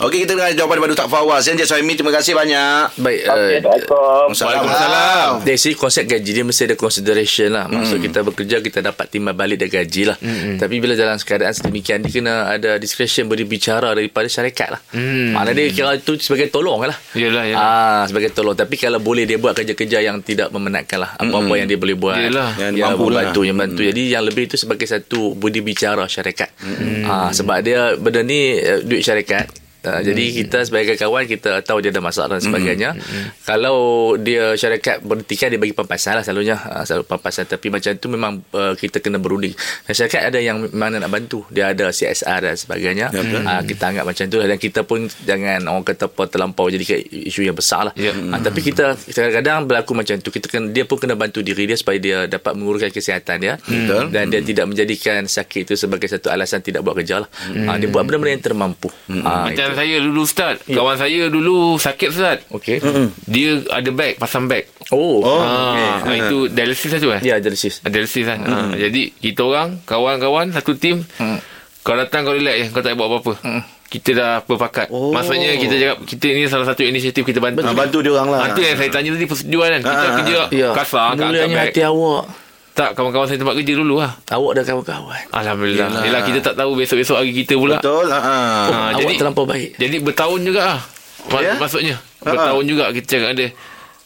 Okey, 0.00 0.24
kita 0.24 0.32
dengar 0.32 0.48
jawapan 0.56 0.80
daripada 0.80 0.92
Ustaz 0.96 1.08
Fawaz. 1.12 1.44
Encik 1.44 1.68
Suhaimi, 1.68 1.92
terima 1.92 2.08
kasih 2.08 2.32
banyak. 2.32 2.96
Baik. 3.04 3.20
Okay, 3.20 3.60
uh, 3.60 4.32
Waalaikumsalam. 4.32 5.44
Dari 5.44 5.60
segi 5.60 5.76
konsep 5.76 6.08
gaji, 6.08 6.30
dia 6.40 6.40
mesti 6.40 6.72
ada 6.72 6.76
consideration 6.80 7.52
lah. 7.52 7.68
Maksud 7.68 8.00
hmm. 8.00 8.06
kita 8.08 8.18
bekerja, 8.24 8.56
kita 8.64 8.80
dapat 8.80 9.12
timbal 9.12 9.36
balik 9.36 9.60
dari 9.60 9.68
gaji 9.68 10.08
lah. 10.08 10.16
Hmm. 10.16 10.56
Tapi 10.56 10.80
bila 10.80 10.96
dalam 10.96 11.20
keadaan 11.20 11.52
sedemikian, 11.52 12.00
dia 12.00 12.16
kena 12.16 12.48
ada 12.48 12.80
discretion 12.80 13.28
berbicara 13.28 13.92
daripada 13.92 14.24
syarikat 14.24 14.72
lah. 14.72 14.80
Hmm. 14.88 15.36
Mana 15.36 15.52
dia 15.52 15.68
kira 15.68 15.92
itu 15.92 16.16
sebagai 16.16 16.48
tolong 16.48 16.80
lah. 16.80 16.96
Yalah, 17.12 17.44
yalah. 17.44 17.60
Ah, 17.60 18.02
sebagai 18.08 18.32
tolong. 18.32 18.56
Tapi 18.56 18.80
kalau 18.80 19.04
boleh 19.04 19.28
dia 19.28 19.36
buat 19.36 19.52
kerja-kerja 19.52 20.00
yang 20.00 20.24
tidak 20.24 20.48
memenatkan 20.48 20.96
lah. 20.96 21.20
Apa-apa 21.20 21.44
hmm. 21.44 21.60
yang 21.60 21.68
dia 21.68 21.76
boleh 21.76 21.96
buat. 22.00 22.16
Yalah. 22.16 22.56
Yang, 22.56 22.72
yang 22.72 22.88
mampu 22.96 23.04
membantu. 23.04 23.40
Lah. 23.44 23.48
Yang 23.52 23.58
bantu. 23.60 23.80
Hmm. 23.84 23.88
Jadi 23.92 24.02
yang 24.08 24.24
lebih 24.24 24.42
itu 24.48 24.56
sebagai 24.56 24.88
satu 24.88 25.36
budi 25.36 25.60
bicara 25.60 26.08
syarikat. 26.08 26.56
Hmm. 26.64 27.04
Ah, 27.04 27.28
sebab 27.36 27.60
dia 27.60 28.00
benda 28.00 28.24
ni 28.24 28.56
uh, 28.56 28.80
duit 28.80 29.04
syarikat 29.04 29.59
Uh, 29.80 29.96
hmm. 29.96 30.02
Jadi 30.12 30.24
kita 30.44 30.58
sebagai 30.68 30.94
kawan 31.00 31.24
kita 31.24 31.64
tahu 31.64 31.80
dia 31.80 31.88
ada 31.88 32.04
masalah 32.04 32.36
dan 32.36 32.42
sebagainya. 32.44 32.92
Hmm. 32.92 33.00
Hmm. 33.00 33.26
Kalau 33.48 33.78
dia 34.20 34.52
syarikat 34.52 35.00
berhentikan 35.00 35.48
dia 35.48 35.56
bagi 35.56 35.72
pampasan 35.72 36.20
lah 36.20 36.24
selalunya. 36.24 36.60
Uh, 36.60 36.84
selalu 36.84 37.04
pampasan. 37.08 37.48
Tapi 37.48 37.72
macam 37.72 37.92
tu 37.96 38.06
memang 38.12 38.32
uh, 38.52 38.76
kita 38.76 39.00
kena 39.00 39.16
berunding. 39.16 39.56
Dan 39.88 39.92
syarikat 39.96 40.28
ada 40.28 40.38
yang 40.38 40.68
mana 40.76 41.00
nak 41.00 41.08
bantu. 41.08 41.48
Dia 41.48 41.72
ada 41.72 41.88
CSR 41.88 42.38
dan 42.44 42.54
sebagainya. 42.60 43.08
Hmm. 43.08 43.40
Uh, 43.40 43.62
kita 43.64 43.88
anggap 43.88 44.04
macam 44.04 44.24
tu 44.28 44.36
lah. 44.36 44.46
Dan 44.52 44.58
kita 44.60 44.84
pun 44.84 45.08
jangan 45.24 45.64
orang 45.64 45.84
kata 45.86 46.12
apa 46.12 46.22
terlampau 46.28 46.68
jadi 46.68 46.84
isu 47.28 47.48
yang 47.48 47.56
besar 47.56 47.88
lah. 47.88 47.94
Yeah. 47.96 48.12
Uh, 48.12 48.40
tapi 48.40 48.60
kita 48.60 49.00
kadang-kadang 49.00 49.64
berlaku 49.64 49.96
macam 49.96 50.20
tu. 50.20 50.28
Kita 50.28 50.52
kena, 50.52 50.68
dia 50.68 50.84
pun 50.84 51.00
kena 51.00 51.16
bantu 51.16 51.40
diri 51.40 51.64
dia 51.64 51.76
supaya 51.80 51.96
dia 51.96 52.28
dapat 52.28 52.52
menguruskan 52.52 52.92
kesihatan 52.92 53.36
dia. 53.40 53.54
Hmm. 53.64 54.12
Dan 54.12 54.28
dia 54.28 54.44
hmm. 54.44 54.48
tidak 54.52 54.64
menjadikan 54.68 55.24
sakit 55.24 55.72
itu 55.72 55.74
sebagai 55.80 56.04
satu 56.04 56.28
alasan 56.28 56.60
tidak 56.60 56.84
buat 56.84 57.00
kerja 57.00 57.24
lah. 57.24 57.28
Hmm. 57.48 57.64
Uh, 57.64 57.76
dia 57.80 57.88
buat 57.88 58.04
benda-benda 58.04 58.36
yang 58.36 58.44
termampu. 58.44 58.92
Hmm. 59.08 59.24
Uh, 59.24 59.48
macam 59.48 59.69
kawan 59.70 59.78
saya 59.78 59.96
dulu 60.02 60.20
Ustaz 60.26 60.56
yeah. 60.66 60.76
Kawan 60.82 60.96
saya 60.98 61.22
dulu 61.30 61.56
sakit 61.78 62.08
Ustaz 62.10 62.38
Okay 62.50 62.82
mm-hmm. 62.82 63.06
Dia 63.30 63.50
ada 63.70 63.90
bag 63.94 64.18
Pasang 64.18 64.50
bag 64.50 64.66
Oh, 64.90 65.22
oh 65.22 65.38
ha, 65.38 66.02
okay. 66.02 66.18
ha, 66.18 66.26
Itu 66.26 66.50
dialisis 66.50 66.90
lah 66.90 66.98
tu 66.98 67.14
eh 67.14 67.22
Ya 67.22 67.34
yeah, 67.34 67.38
dialisis 67.38 67.78
Dialisis 67.86 68.26
kan 68.26 68.42
mm. 68.42 68.50
ha, 68.50 68.56
Jadi 68.74 69.02
kita 69.14 69.46
orang 69.46 69.78
Kawan-kawan 69.86 70.50
Satu 70.50 70.74
tim 70.74 71.06
mm. 71.06 71.38
Kau 71.86 71.94
datang 71.94 72.26
kau 72.26 72.34
relax 72.34 72.58
je 72.58 72.66
Kau 72.74 72.82
tak 72.82 72.98
buat 72.98 73.06
apa-apa 73.06 73.38
mm. 73.46 73.62
kita 73.90 74.14
dah 74.14 74.32
berpakat. 74.46 74.86
Oh. 74.94 75.10
Maksudnya 75.10 75.58
kita 75.58 75.74
cakap 75.74 75.98
kita 76.06 76.26
ini 76.30 76.46
salah 76.46 76.62
satu 76.62 76.86
inisiatif 76.86 77.26
kita 77.26 77.42
bantu. 77.42 77.66
Ah, 77.66 77.74
bantu 77.74 77.98
dia 77.98 78.14
orang 78.14 78.30
lah. 78.30 78.40
Ha, 78.46 78.54
tu 78.54 78.62
yang 78.62 78.78
saya 78.78 78.86
tanya 78.86 79.18
tadi 79.18 79.26
persetujuan 79.26 79.68
kan. 79.74 79.80
Kita 79.82 80.06
Ah, 80.06 80.14
kerja 80.22 80.40
Ya. 80.54 80.70
kasar 80.78 81.18
kat 81.18 81.26
Mulanya 81.26 81.58
hati 81.66 81.82
awak. 81.82 82.30
Tak 82.80 82.96
kawan-kawan 82.96 83.28
saya 83.28 83.36
tempat 83.36 83.60
kerja 83.60 83.76
dulu 83.76 84.00
lah. 84.00 84.16
Awak 84.26 84.52
dah 84.56 84.64
kawan-kawan. 84.64 85.20
Alhamdulillah. 85.30 85.88
Yelah. 85.90 86.02
Yelah, 86.02 86.22
kita 86.24 86.38
tak 86.40 86.54
tahu 86.56 86.70
besok-besok 86.74 87.20
hari 87.20 87.36
kita 87.36 87.60
pula. 87.60 87.76
Betul. 87.76 88.08
Ha. 88.08 88.16
Ha, 88.16 88.32
awak 88.64 88.96
jadi 88.96 89.12
terlampau 89.20 89.44
baik. 89.44 89.76
Jadi 89.76 89.96
bertahun 90.00 90.40
juga 90.40 90.60
lah. 90.66 90.80
Ma- 91.28 91.44
Ya? 91.44 91.54
Maksudnya 91.60 91.96
Ha, 92.00 92.24
bertahun 92.26 92.64
juga 92.64 92.84
kita 92.90 93.06
cakap 93.06 93.28
ada 93.30 93.46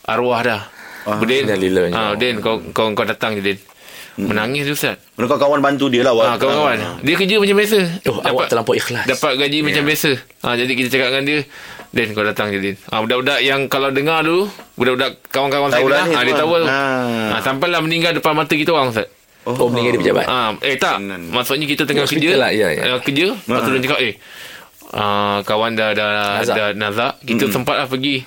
arwah 0.04 0.40
dah. 0.42 0.60
Ah. 1.06 1.22
Berdin. 1.22 1.46
Innalillah. 1.46 1.82
Ha, 1.88 2.00
Din 2.18 2.42
kau 2.42 2.58
kau 2.74 2.90
kau 2.90 3.06
datang 3.06 3.38
je 3.38 3.46
Din. 3.46 3.58
Hmm. 4.14 4.30
Menangis 4.30 4.62
tu 4.71 4.78
Ustaz. 4.78 4.94
Mereka 5.18 5.42
kawan 5.42 5.59
bantu 5.59 5.90
dia 5.90 6.06
lah. 6.06 6.14
Ha, 6.14 6.38
kawan-kawan. 6.38 7.02
Dia 7.02 7.14
kerja 7.18 7.35
macam 7.42 7.56
biasa. 7.59 7.78
Oh, 8.06 8.23
awak 8.23 8.47
terlampau 8.47 8.75
ikhlas. 8.78 9.11
Dapat 9.11 9.33
gaji 9.42 9.59
macam 9.66 9.83
biasa. 9.90 10.11
Ha, 10.47 10.47
jadi 10.54 10.73
kita 10.78 10.88
cakap 10.94 11.06
dengan 11.11 11.25
dia, 11.26 11.38
Din 11.90 12.11
kau 12.14 12.23
datang 12.23 12.54
je 12.54 12.59
Din. 12.62 12.76
Ha, 12.94 13.02
budak-budak 13.02 13.38
yang 13.42 13.66
kalau 13.66 13.90
dengar 13.90 14.23
dulu, 14.23 14.47
budak-budak 14.78 15.18
kawan-kawan 15.35 15.71
saya 15.75 15.83
Tahu 15.83 15.88
lah 15.90 16.06
dengar, 16.06 16.11
ni 16.11 16.14
ha, 16.14 16.26
dia 16.30 16.35
tahu. 16.38 16.50
Ha. 16.54 16.78
Ha, 17.35 17.37
sampailah 17.42 17.80
meninggal 17.83 18.12
depan 18.14 18.38
mata 18.38 18.54
kita 18.54 18.71
orang 18.71 18.94
Ustaz. 18.94 19.11
Oh, 19.44 19.66
meninggal 19.66 19.99
di 19.99 20.00
pejabat. 20.06 20.25
Ah, 20.30 20.54
eh 20.62 20.78
tak. 20.78 21.02
Maksudnya 21.04 21.66
kita 21.66 21.83
tengah 21.83 22.06
Hospital 22.06 22.38
kerja. 22.38 22.40
lah, 22.40 22.50
ya, 22.54 22.68
ya. 22.71 22.97
kerja. 23.02 23.35
Lepas 23.35 23.61
tu 23.66 23.71
dia 23.75 23.83
cakap, 23.83 23.99
eh. 23.99 24.14
Uh, 24.94 25.42
kawan 25.42 25.75
dah 25.75 25.90
dah 25.90 26.38
Nazak. 26.38 26.54
dah 26.54 26.68
nazak. 26.78 27.12
Kita 27.26 27.50
sempat 27.50 27.83
lah 27.83 27.90
pergi. 27.90 28.23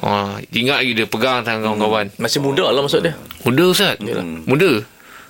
Uh, 0.00 0.40
ingat 0.48 0.80
lagi 0.80 0.96
dia 0.96 1.04
pegang 1.04 1.44
tangan 1.44 1.60
kawan-kawan. 1.60 2.08
Masih 2.16 2.40
muda 2.40 2.72
lah 2.72 2.80
maksud 2.80 3.04
dia. 3.04 3.20
Muda 3.44 3.64
Ustaz. 3.68 4.00
Muda. 4.48 4.80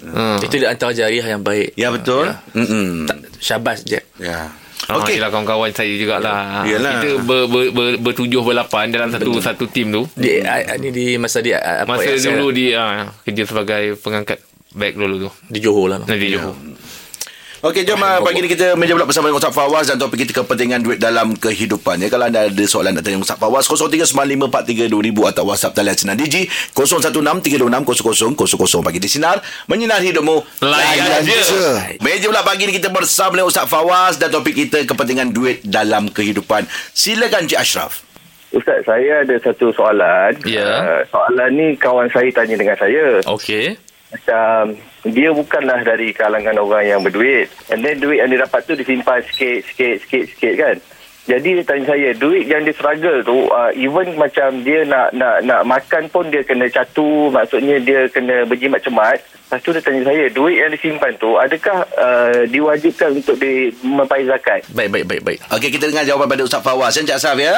Ha. 0.03 0.41
Itu 0.41 0.55
antara 0.63 0.91
jariah 0.91 1.27
yang 1.29 1.41
baik. 1.41 1.75
Ya 1.75 1.89
betul. 1.89 2.33
Mm-mm. 2.53 3.05
Tak, 3.05 3.19
syabas 3.37 3.83
je. 3.83 4.01
Ya. 4.17 4.49
Okey. 4.83 4.97
Okey. 4.97 5.15
Yelah 5.17 5.29
kawan-kawan 5.29 5.71
saya 5.71 5.93
jugalah. 5.93 6.65
Yelah. 6.65 6.99
Kita 6.99 7.21
ber, 7.21 7.45
ber, 7.47 7.63
ber, 7.71 7.87
bertujuh 8.01 8.41
berlapan 8.41 8.89
dalam 8.89 9.09
satu 9.09 9.37
satu 9.39 9.65
tim 9.67 9.91
tu. 9.91 10.09
Di 10.13 10.41
a- 10.41 10.75
ni 10.77 10.89
di 10.89 11.05
masa 11.15 11.39
dia 11.39 11.59
a- 11.59 11.85
apa 11.85 11.95
Masa 11.95 12.09
yang 12.09 12.19
saya- 12.19 12.33
dulu 12.35 12.47
di 12.51 12.73
uh, 12.73 13.07
kerja 13.23 13.43
sebagai 13.45 13.83
pengangkat 13.97 14.41
beg 14.73 14.95
dulu 14.95 15.17
tu. 15.21 15.31
di 15.47 15.59
Johor 15.59 15.87
lah. 15.89 15.99
Nanti 16.01 16.27
Johor. 16.29 16.57
Okey, 17.61 17.85
jom 17.85 18.01
uh, 18.01 18.25
pagi 18.25 18.41
ni 18.41 18.49
kita 18.49 18.73
meja 18.73 18.97
pula 18.97 19.05
bersama 19.05 19.29
dengan 19.29 19.37
Ustaz 19.37 19.53
Fawaz 19.53 19.85
dan 19.85 20.01
topik 20.01 20.25
kita 20.25 20.41
kepentingan 20.41 20.81
duit 20.81 20.97
dalam 20.97 21.37
kehidupan. 21.37 22.01
Ya, 22.01 22.09
kalau 22.09 22.33
anda 22.33 22.49
ada 22.49 22.65
soalan 22.65 22.97
nak 22.97 23.05
tanya 23.05 23.21
Ustaz 23.21 23.37
Fawaz, 23.37 23.69
0395432000 23.69 25.29
atau 25.29 25.45
WhatsApp 25.45 25.77
talian 25.77 25.93
Sinar 25.93 26.17
Digi 26.17 26.49
0163260000 26.73 28.81
pagi 28.81 28.97
di 28.97 29.13
Sinar. 29.13 29.45
Menyinar 29.69 30.01
hidupmu. 30.01 30.65
Layan 30.65 31.21
je. 31.21 31.37
Meja 32.01 32.33
pula 32.33 32.41
pagi 32.41 32.65
ni 32.65 32.73
kita 32.73 32.89
bersama 32.89 33.37
dengan 33.37 33.53
Ustaz 33.53 33.69
Fawaz 33.69 34.17
dan 34.17 34.33
topik 34.33 34.57
kita 34.57 34.89
kepentingan 34.89 35.29
duit 35.29 35.61
dalam 35.61 36.09
kehidupan. 36.09 36.65
Silakan 36.97 37.45
Cik 37.45 37.61
Ashraf. 37.61 38.09
Ustaz, 38.57 38.89
saya 38.89 39.21
ada 39.21 39.37
satu 39.37 39.69
soalan. 39.77 40.33
Ya. 40.49 40.65
Uh, 40.65 41.01
soalan 41.13 41.53
ni 41.53 41.77
kawan 41.77 42.09
saya 42.09 42.33
tanya 42.33 42.57
dengan 42.57 42.81
saya. 42.81 43.21
Okey. 43.29 43.77
Macam 44.17 44.81
dia 45.09 45.33
bukanlah 45.33 45.81
dari 45.81 46.13
kalangan 46.13 46.61
orang 46.61 46.85
yang 46.85 47.01
berduit. 47.01 47.49
And 47.73 47.81
then 47.81 48.05
duit 48.05 48.21
yang 48.21 48.29
dia 48.29 48.45
dapat 48.45 48.69
tu 48.69 48.77
disimpan 48.77 49.25
sikit, 49.33 49.65
sikit, 49.73 49.97
sikit, 50.05 50.25
sikit 50.37 50.55
kan. 50.61 50.77
Jadi 51.31 51.63
dia 51.63 51.65
tanya 51.65 51.95
saya, 51.95 52.11
duit 52.19 52.51
yang 52.51 52.67
dia 52.67 52.75
struggle 52.75 53.23
tu, 53.23 53.47
uh, 53.55 53.71
even 53.79 54.19
macam 54.19 54.67
dia 54.67 54.83
nak 54.83 55.15
nak 55.15 55.47
nak 55.47 55.63
makan 55.63 56.11
pun 56.11 56.27
dia 56.27 56.43
kena 56.43 56.67
catu, 56.67 57.31
maksudnya 57.31 57.79
dia 57.79 58.11
kena 58.11 58.43
berjimat 58.51 58.83
cemat. 58.83 59.23
Lepas 59.23 59.63
tu 59.63 59.71
dia 59.71 59.83
tanya 59.83 60.03
saya, 60.11 60.27
duit 60.31 60.59
yang 60.59 60.75
disimpan 60.75 61.15
tu, 61.23 61.39
adakah 61.39 61.87
uh, 61.95 62.43
diwajibkan 62.51 63.23
untuk 63.23 63.39
di 63.39 63.71
membayar 63.87 64.35
zakat? 64.35 64.67
Baik 64.75 64.91
baik 64.91 65.05
baik 65.07 65.23
baik. 65.23 65.39
Okey, 65.55 65.71
kita 65.71 65.87
dengar 65.87 66.03
jawapan 66.03 66.35
pada 66.35 66.43
Ustaz 66.43 66.63
Fawaz. 66.67 66.99
Ya, 66.99 67.03
Cik 67.07 67.15
Ashraf 67.15 67.39
ya. 67.39 67.55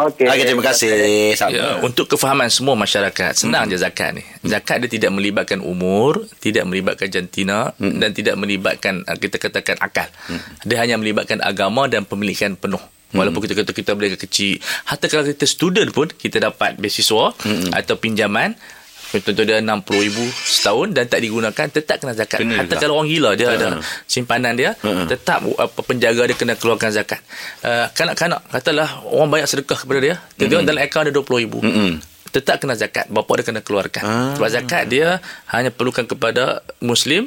Okey. 0.00 0.24
Okey, 0.24 0.44
terima 0.48 0.64
kasih. 0.64 0.88
Sama. 1.36 1.52
Ya, 1.52 1.66
untuk 1.84 2.08
kefahaman 2.08 2.48
semua 2.48 2.72
masyarakat 2.72 3.36
senang 3.36 3.68
je 3.68 3.76
zakat 3.76 4.16
ni. 4.16 4.24
Zakat 4.48 4.80
dia 4.84 4.96
tidak 4.96 5.12
melibatkan 5.12 5.60
umur, 5.60 6.24
tidak 6.40 6.64
melibatkan 6.64 7.12
jantina 7.12 7.76
dan 7.76 8.16
tidak 8.16 8.40
melibatkan 8.40 9.04
uh, 9.04 9.16
kita 9.20 9.36
katakan 9.36 9.76
akal. 9.76 10.08
Dia 10.64 10.80
hanya 10.80 10.96
melibatkan 10.96 11.44
agama 11.44 11.84
dan 11.84 12.08
pemilikan 12.08 12.56
penuh. 12.56 12.80
Walaupun 13.10 13.40
kita 13.42 13.54
kata 13.54 13.70
kita 13.70 13.90
boleh 13.92 14.14
kecil 14.14 14.58
Hatta 14.84 15.06
kalau 15.06 15.24
kita 15.24 15.42
student 15.42 15.90
pun 15.90 16.06
Kita 16.06 16.38
dapat 16.38 16.76
beasiswa 16.76 17.34
Atau 17.72 17.94
pinjaman 17.96 18.54
Contoh 19.10 19.42
dia 19.42 19.58
RM60,000 19.58 20.16
setahun 20.40 20.94
dan 20.94 21.10
tak 21.10 21.18
digunakan 21.18 21.66
tetap 21.66 21.98
kena 21.98 22.14
zakat. 22.14 22.46
Kena 22.46 22.62
Hatta 22.62 22.70
juga. 22.70 22.78
kalau 22.78 22.94
orang 22.94 23.10
gila 23.10 23.30
dia 23.34 23.50
Ha. 23.50 23.58
ada 23.58 23.68
simpanan 24.06 24.54
dia 24.54 24.78
Ha. 24.78 25.10
tetap 25.10 25.42
apa 25.50 25.80
penjaga 25.82 26.30
dia 26.30 26.38
kena 26.38 26.54
keluarkan 26.54 26.94
zakat. 26.94 27.18
Uh, 27.58 27.90
kanak-kanak 27.90 28.38
katalah 28.46 29.02
orang 29.02 29.26
banyak 29.28 29.50
sedekah 29.50 29.82
kepada 29.82 29.98
dia, 29.98 30.14
tengok 30.38 30.62
dalam 30.62 30.78
akaun 30.78 31.02
ada 31.02 31.18
RM20,000. 31.18 31.52
Mm-mm. 31.58 31.90
Tetap 32.30 32.62
kena 32.62 32.78
zakat. 32.78 33.10
Bapa 33.10 33.34
dia 33.34 33.44
kena 33.44 33.58
keluarkan. 33.58 34.02
Ah. 34.06 34.30
Sebab 34.38 34.46
zakat 34.48 34.86
dia 34.86 35.18
hanya 35.50 35.74
perlukan 35.74 36.06
kepada 36.06 36.62
muslim 36.78 37.26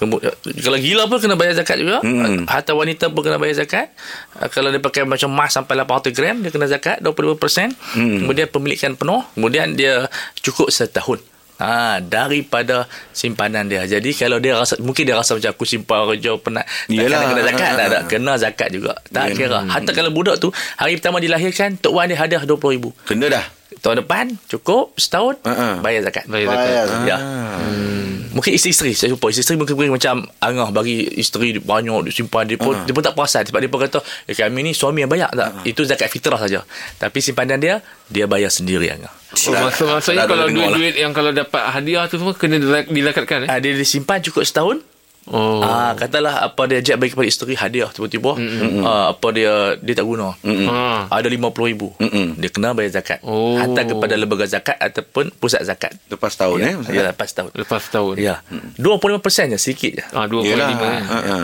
kalau 0.00 0.78
gila 0.80 1.04
pun 1.04 1.20
kena 1.20 1.36
bayar 1.36 1.60
zakat 1.60 1.76
juga. 1.76 2.00
Hmm. 2.00 2.48
Hatta 2.48 2.72
wanita 2.72 3.12
pun 3.12 3.20
kena 3.20 3.36
bayar 3.36 3.60
zakat. 3.60 3.92
Uh, 4.32 4.48
Kalau 4.48 4.72
dia 4.72 4.80
pakai 4.80 5.04
macam 5.04 5.28
emas 5.28 5.52
sampai 5.52 5.76
800 5.76 6.16
gram, 6.16 6.40
dia 6.40 6.48
kena 6.48 6.64
zakat 6.64 7.04
25%. 7.04 7.76
Hmm. 7.76 8.24
Kemudian 8.24 8.48
pemilikan 8.48 8.96
penuh. 8.96 9.20
Kemudian 9.36 9.76
dia 9.76 10.08
cukup 10.40 10.72
setahun. 10.72 11.20
Ha, 11.60 12.00
daripada 12.00 12.88
simpanan 13.12 13.68
dia. 13.68 13.84
Jadi 13.84 14.16
kalau 14.16 14.40
dia 14.40 14.56
rasa 14.56 14.80
mungkin 14.80 15.04
dia 15.04 15.12
rasa 15.12 15.36
macam 15.36 15.52
aku 15.52 15.68
simpan 15.68 16.08
kerja 16.08 16.32
penat 16.40 16.64
tak 16.64 16.88
Yelah. 16.88 17.20
kena, 17.20 17.28
kena 17.28 17.44
zakat 17.44 17.68
tak 17.68 17.84
ada 17.84 17.98
kena 18.08 18.32
zakat 18.40 18.68
juga. 18.72 18.92
Tak 19.12 19.36
kira. 19.36 19.68
Hatta 19.68 19.92
kalau 19.92 20.08
budak 20.08 20.40
tu 20.40 20.48
hari 20.80 20.96
pertama 20.96 21.20
dilahirkan 21.20 21.76
tok 21.76 21.92
wan 21.92 22.08
dia 22.08 22.16
hadiah 22.16 22.48
20000. 22.48 23.04
Kena 23.04 23.28
dah. 23.28 23.44
Tahun 23.76 24.00
depan 24.00 24.40
cukup 24.48 24.96
setahun 24.96 25.36
Ha-ha. 25.44 25.84
bayar 25.84 26.00
zakat. 26.00 26.24
Bayar 26.32 26.48
zakat. 26.48 26.64
Bayar. 26.64 26.86
Ya. 27.04 27.16
Ah. 27.20 27.99
Mungkin 28.30 28.52
isteri-isteri 28.52 28.92
Saya 28.92 29.08
jumpa 29.10 29.26
Isteri-isteri 29.26 29.56
mungkin, 29.56 29.74
mungkin 29.74 29.92
macam 29.92 30.14
Angah 30.38 30.70
bagi 30.70 31.02
isteri 31.12 31.56
banyak 31.56 32.06
Dia 32.06 32.14
simpan 32.14 32.44
Dia 32.44 32.56
pun, 32.56 32.72
Ah. 32.72 32.82
dia 32.82 32.90
pun 32.90 33.00
tak 33.00 33.12
perasan 33.12 33.42
Sebab 33.42 33.58
dia 33.58 33.66
pun 33.66 33.78
kata 33.78 33.98
eh, 34.24 34.32
Kami 34.32 34.60
ni 34.60 34.72
suami 34.72 35.00
yang 35.00 35.08
banyak 35.08 35.30
tak 35.30 35.64
Itu 35.64 35.82
zakat 35.82 36.06
fitrah 36.06 36.36
saja 36.36 36.62
Tapi 36.96 37.18
simpanan 37.18 37.56
dia 37.56 37.78
Dia 38.06 38.24
bayar 38.24 38.48
sendiri 38.48 38.88
Angah 38.88 39.10
Oh, 39.30 39.54
maksud, 39.54 39.86
maksudnya 39.88 40.26
kalau 40.26 40.42
lah. 40.42 40.50
duit-duit 40.50 40.94
yang 40.96 41.10
kalau 41.10 41.30
dapat 41.30 41.62
hadiah 41.64 42.02
tu 42.04 42.16
semua 42.16 42.34
kena 42.34 42.56
dilak- 42.56 42.90
dilakatkan 42.90 43.44
eh? 43.44 43.48
ah, 43.48 43.58
Dia 43.58 43.72
disimpan 43.72 44.18
cukup 44.20 44.42
setahun 44.42 44.82
Oh. 45.22 45.60
ah, 45.60 45.92
Katalah 45.92 46.42
apa 46.42 46.64
dia 46.64 46.80
Jack 46.80 46.96
bagi 46.96 47.12
kepada 47.12 47.24
isteri 47.24 47.52
Hadiah 47.52 47.86
tiba-tiba 47.86 48.34
ah, 48.82 49.12
Apa 49.12 49.30
dia 49.30 49.76
Dia 49.76 49.94
tak 49.94 50.04
guna 50.04 50.32
Ha. 50.40 51.06
Ada 51.08 51.28
RM50,000 51.28 51.80
Mm-mm. 51.98 52.26
Dia 52.34 52.48
kena 52.48 52.72
bayar 52.72 52.90
zakat 52.94 53.20
Oh. 53.20 53.54
Hantar 53.54 53.84
kepada 53.84 54.14
lembaga 54.14 54.44
zakat 54.44 54.74
Ataupun 54.74 55.28
pusat 55.32 55.60
zakat 55.62 55.92
Lepas 56.06 56.34
tahun 56.34 56.58
eh. 56.60 56.74
Ya, 56.88 57.02
lepas 57.06 57.30
tahun 57.30 57.52
Lepas 57.52 57.84
tahun. 57.86 58.14
Ya 58.16 58.40
25% 58.74 59.20
je 59.50 59.58
Sikit 59.60 59.92
je 59.92 60.04
Ah, 60.10 60.24
2.5 60.24 60.40
Yelah. 60.46 60.68
eh. 60.72 61.02
Ha, 61.04 61.18
ha. 61.20 61.38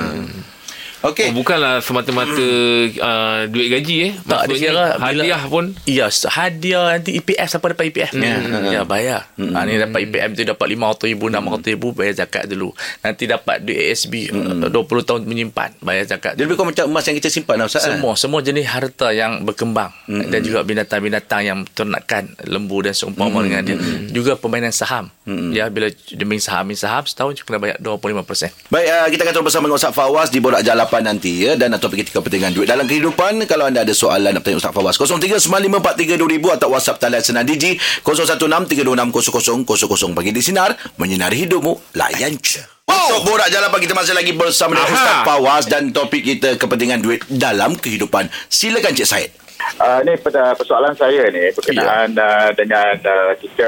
Okey. 1.02 1.28
Oh, 1.28 1.36
bukanlah 1.36 1.78
semata-mata 1.78 2.32
uh, 2.32 3.40
duit 3.46 3.68
gaji 3.68 3.96
eh. 4.00 4.12
Tak, 4.18 4.48
dia 4.48 4.48
Maksudnya 4.48 4.60
kira 4.66 4.84
bila- 4.96 4.98
hadiah 5.02 5.42
pun 5.44 5.64
Ya, 5.84 6.06
hadiah 6.08 6.84
nanti 6.92 7.10
EPF 7.14 7.48
siapa 7.48 7.66
dapat 7.68 7.84
EPF? 7.92 8.10
Ya, 8.16 8.36
ya 8.70 8.82
bayar. 8.82 9.28
Ha, 9.36 9.58
ni 9.64 9.76
dapat 9.76 10.00
EPF 10.02 10.28
tu 10.32 10.42
dapat 10.42 10.66
RM500,000, 10.72 11.20
RM600,000 11.36 11.84
bayar 11.92 12.14
zakat 12.16 12.44
dulu. 12.46 12.72
Nanti 13.00 13.24
dapat 13.24 13.56
duit 13.60 13.78
ASB 13.86 14.12
uh, 14.32 14.68
20 14.68 14.72
tahun 15.04 15.20
menyimpan, 15.24 15.70
bayar 15.80 16.04
zakat. 16.06 16.32
Dia 16.34 16.44
lebih 16.44 16.56
kurang 16.56 16.72
macam 16.72 16.84
emas 16.86 17.04
yang 17.04 17.16
kita 17.16 17.28
simpan 17.28 17.56
lah 17.56 17.66
Ustaz. 17.66 17.84
eh? 17.84 17.92
semua 17.92 18.12
semua 18.16 18.40
jenis 18.40 18.66
harta 18.66 19.12
yang 19.12 19.42
berkembang 19.42 19.92
dan 20.06 20.40
juga 20.40 20.62
binatang-binatang 20.62 21.42
yang 21.42 21.58
ternakan 21.68 22.34
lembu 22.42 22.80
dan 22.80 22.92
seumpama 22.92 23.42
dengan 23.42 23.62
dia. 23.62 23.76
Juga 24.10 24.34
permainan 24.34 24.72
saham. 24.72 25.12
Ya, 25.50 25.66
bila 25.68 25.90
dia 25.90 26.22
main 26.22 26.38
saham, 26.38 26.66
main 26.66 26.78
saham 26.78 27.02
setahun 27.02 27.42
kena 27.42 27.58
bayar 27.58 27.76
25%. 27.78 28.50
Baik, 28.68 28.86
uh, 28.86 29.06
kita 29.06 29.20
akan 29.22 29.32
terus 29.32 29.46
bersama 29.46 29.64
dengan 29.66 29.78
Ustaz 29.78 29.92
Fawaz 29.92 30.28
di 30.30 30.38
Borak 30.38 30.62
Jalapan 30.86 31.02
nanti 31.02 31.42
ya 31.42 31.58
dan 31.58 31.74
topik 31.82 32.06
kita 32.06 32.22
kepentingan 32.22 32.54
duit 32.54 32.70
dalam 32.70 32.86
kehidupan. 32.86 33.42
Kalau 33.50 33.66
anda 33.66 33.82
ada 33.82 33.90
soalan 33.90 34.38
nak 34.38 34.46
tanya 34.46 34.62
Ustaz 34.62 34.70
Fawaz 34.70 34.94
0395432000 35.02 36.62
atau 36.62 36.70
WhatsApp 36.70 37.02
talian 37.02 37.26
Senar 37.26 37.42
Digi 37.42 37.74
0163260000 38.06 40.14
pagi 40.14 40.30
di 40.30 40.38
sinar 40.38 40.78
menyinari 40.94 41.42
hidupmu 41.42 41.98
layan 41.98 42.38
je. 42.38 42.62
Untuk 42.86 43.26
Borak 43.26 43.50
Jalapan 43.50 43.82
kita 43.82 43.98
masih 43.98 44.14
lagi 44.14 44.30
bersama 44.30 44.78
dengan. 44.78 44.94
Ustaz 44.94 45.26
Fawaz 45.26 45.66
dan 45.66 45.90
topik 45.90 46.22
kita 46.22 46.54
kepentingan 46.54 47.02
duit 47.02 47.26
dalam 47.26 47.74
kehidupan. 47.74 48.30
Silakan 48.46 48.94
Cik 48.94 49.10
Said. 49.10 49.34
Uh, 49.82 50.06
ni 50.06 50.14
pada 50.22 50.54
persoalan 50.54 50.94
saya 50.94 51.26
ni 51.34 51.50
berkenaan 51.50 52.14
uh, 52.14 52.54
dengan 52.54 52.94
uh, 53.02 53.34
kita 53.34 53.66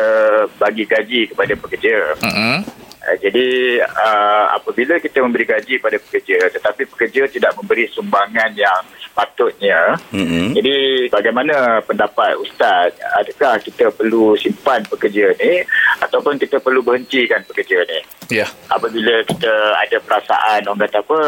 bagi 0.55 0.87
gaji 0.87 1.35
kepada 1.35 1.51
pekerja. 1.59 2.15
Mm-hmm. 2.23 2.87
Uh, 3.09 3.17
jadi 3.25 3.81
uh, 3.81 4.53
apabila 4.61 5.01
kita 5.01 5.25
memberi 5.25 5.49
gaji 5.49 5.81
pada 5.81 5.97
pekerja 5.97 6.53
tetapi 6.53 6.85
pekerja 6.93 7.25
tidak 7.33 7.57
memberi 7.57 7.89
sumbangan 7.89 8.53
yang 8.53 8.85
sepatutnya. 9.01 9.97
Mm-mm. 10.13 10.53
Jadi 10.53 11.09
bagaimana 11.09 11.81
pendapat 11.89 12.37
ustaz 12.37 12.93
adakah 13.17 13.57
kita 13.65 13.89
perlu 13.97 14.37
simpan 14.37 14.85
pekerja 14.85 15.33
ni 15.41 15.65
ataupun 16.05 16.37
kita 16.37 16.61
perlu 16.61 16.85
berhentikan 16.85 17.41
pekerja 17.49 17.81
ni. 17.89 18.01
Ya. 18.29 18.45
Apabila 18.69 19.25
kita 19.25 19.53
ada 19.73 19.97
perasaan 20.05 20.69
orang 20.69 20.85
kata 20.85 21.01
apa 21.01 21.19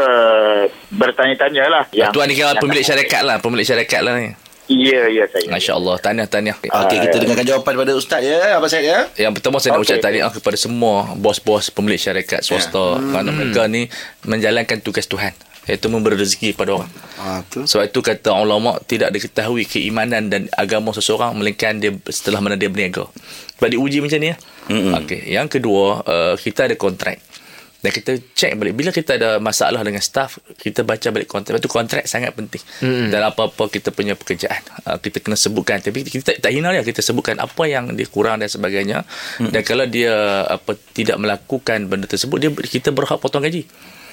bertanya-tanya 0.93 1.65
lah. 1.73 1.85
Tuan 2.13 2.29
ni 2.29 2.37
kira 2.37 2.61
pemilik 2.61 2.85
syarikat 2.85 3.25
lah. 3.25 3.41
Pemilik 3.41 3.65
syarikat 3.65 4.05
lah 4.05 4.21
ni. 4.21 4.37
Ya, 4.71 5.11
ya 5.11 5.27
saya. 5.27 5.51
Masya 5.51 5.73
Allah. 5.75 5.99
Tahniah-tahniah. 5.99 6.57
Okey, 6.63 6.99
kita 7.03 7.17
dengarkan 7.19 7.43
jawapan 7.43 7.71
daripada 7.75 7.93
Ustaz 7.99 8.23
ya. 8.23 8.55
Apa 8.55 8.71
saya 8.71 8.83
ya? 8.87 8.99
Yang 9.27 9.43
pertama 9.43 9.59
saya 9.59 9.75
nak 9.75 9.83
Okey, 9.83 9.99
ucap 9.99 9.99
tahniah 9.99 10.31
kepada 10.31 10.55
semua 10.55 11.11
bos-bos 11.19 11.75
pemilik 11.75 11.99
syarikat 11.99 12.47
swasta. 12.47 13.03
Kerana 13.03 13.35
mereka 13.35 13.67
ni 13.67 13.91
menjalankan 14.23 14.79
tugas 14.79 15.11
Tuhan. 15.11 15.35
Iaitu 15.67 15.91
memberi 15.91 16.17
rezeki 16.17 16.55
pada 16.55 16.79
orang. 16.79 16.91
Ah, 17.19 17.43
tu. 17.51 17.67
Sebab 17.67 17.91
itu 17.91 18.01
kata 18.01 18.31
ulama 18.33 18.79
tidak 18.87 19.11
diketahui 19.11 19.67
keimanan 19.67 20.31
dan 20.31 20.47
agama 20.55 20.95
seseorang 20.95 21.35
melainkan 21.35 21.83
dia 21.83 21.91
setelah 22.09 22.39
mana 22.39 22.55
dia 22.55 22.71
berniaga. 22.71 23.11
Sebab 23.59 23.69
diuji 23.75 24.01
macam 24.01 24.19
ni 24.23 24.33
ya. 24.33 24.37
Okey, 24.71 25.35
yang 25.35 25.51
kedua 25.51 26.07
uh, 26.07 26.35
kita 26.39 26.71
ada 26.71 26.79
kontrak. 26.79 27.19
Dan 27.81 27.91
kita 27.97 28.13
check 28.37 28.53
balik. 28.61 28.77
Bila 28.77 28.91
kita 28.93 29.17
ada 29.17 29.41
masalah 29.41 29.81
dengan 29.81 30.05
staff 30.05 30.37
Kita 30.57 30.85
baca 30.85 31.09
balik 31.09 31.29
kontrak. 31.29 31.57
Lepas 31.57 31.65
tu 31.65 31.73
kontrak 31.73 32.05
sangat 32.05 32.37
penting. 32.37 32.61
Mm. 32.85 33.09
Dalam 33.09 33.33
apa-apa 33.33 33.73
kita 33.73 33.89
punya 33.91 34.13
pekerjaan. 34.15 34.61
Uh, 34.85 35.01
Kita 35.01 35.21
kena 35.25 35.37
sebutkan. 35.37 35.81
Tapi 35.81 36.05
kita 36.05 36.23
tak, 36.35 36.37
tak 36.45 36.51
hina 36.53 36.71
dia. 36.77 36.85
Kita 36.85 37.01
sebutkan 37.01 37.41
apa 37.41 37.63
yang 37.65 37.93
dia 37.97 38.05
kurang 38.07 38.45
dan 38.45 38.53
sebagainya. 38.53 39.09
Mm. 39.41 39.51
Dan 39.53 39.63
kalau 39.65 39.85
dia 39.89 40.45
apa 40.45 40.77
tidak 40.93 41.17
melakukan 41.17 41.89
benda 41.89 42.05
tersebut 42.05 42.37
dia 42.37 42.51
Kita 42.53 42.93
berhak 42.93 43.19
potong 43.19 43.45
gaji 43.45 43.65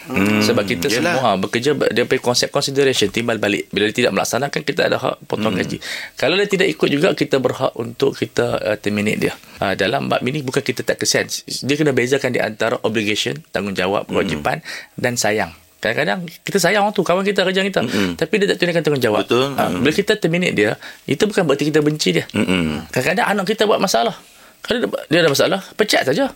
Hmm, 0.08 0.40
Sebab 0.40 0.64
kita 0.64 0.88
yelah. 0.88 1.20
semua 1.20 1.36
ha, 1.36 1.38
bekerja 1.38 1.76
dia 1.92 2.04
punya 2.08 2.22
konsep 2.24 2.48
consideration 2.48 3.12
timbal 3.12 3.36
balik. 3.38 3.68
Bila 3.70 3.92
dia 3.92 4.08
tidak 4.08 4.12
melaksanakan 4.16 4.62
kita 4.64 4.88
ada 4.88 4.98
hak 4.98 5.28
potong 5.28 5.52
hmm. 5.52 5.62
gaji. 5.62 5.78
Kalau 6.16 6.36
dia 6.40 6.48
tidak 6.48 6.68
ikut 6.72 6.90
juga 6.90 7.12
kita 7.12 7.44
berhak 7.44 7.76
untuk 7.76 8.16
kita 8.16 8.58
uh, 8.64 8.78
terminate 8.80 9.20
dia. 9.20 9.34
Uh, 9.60 9.76
dalam 9.76 10.08
bab 10.08 10.24
ini 10.24 10.40
bukan 10.40 10.64
kita 10.64 10.88
tak 10.88 11.04
kesian. 11.04 11.28
Dia 11.68 11.76
kena 11.76 11.92
bezakan 11.92 12.32
di 12.32 12.40
antara 12.40 12.80
obligation, 12.88 13.36
tanggungjawab, 13.52 14.08
kewajipan 14.08 14.64
hmm. 14.64 14.96
dan 14.96 15.20
sayang. 15.20 15.52
Kadang-kadang 15.78 16.26
kita 16.42 16.58
sayang 16.58 16.90
orang 16.90 16.96
tu 16.98 17.06
Kawan 17.06 17.22
kita 17.22 17.46
kerja 17.46 17.62
kita 17.62 17.86
mm 17.86 18.18
Tapi 18.18 18.34
dia 18.42 18.48
tak 18.50 18.58
tunaikan 18.66 18.82
tanggungjawab 18.82 19.30
Betul. 19.30 19.54
ha, 19.54 19.70
Bila 19.70 19.94
kita 19.94 20.18
terminate 20.18 20.58
dia 20.58 20.74
Itu 21.06 21.30
bukan 21.30 21.46
berarti 21.46 21.70
kita 21.70 21.86
benci 21.86 22.18
dia 22.18 22.26
Mm-mm. 22.34 22.90
Kadang-kadang 22.90 23.38
anak 23.38 23.46
kita 23.46 23.70
buat 23.70 23.78
masalah 23.78 24.18
Kalau 24.66 24.82
dia, 24.82 24.90
dia 25.06 25.20
ada 25.22 25.30
masalah 25.30 25.62
Pecat 25.78 26.10
saja 26.10 26.34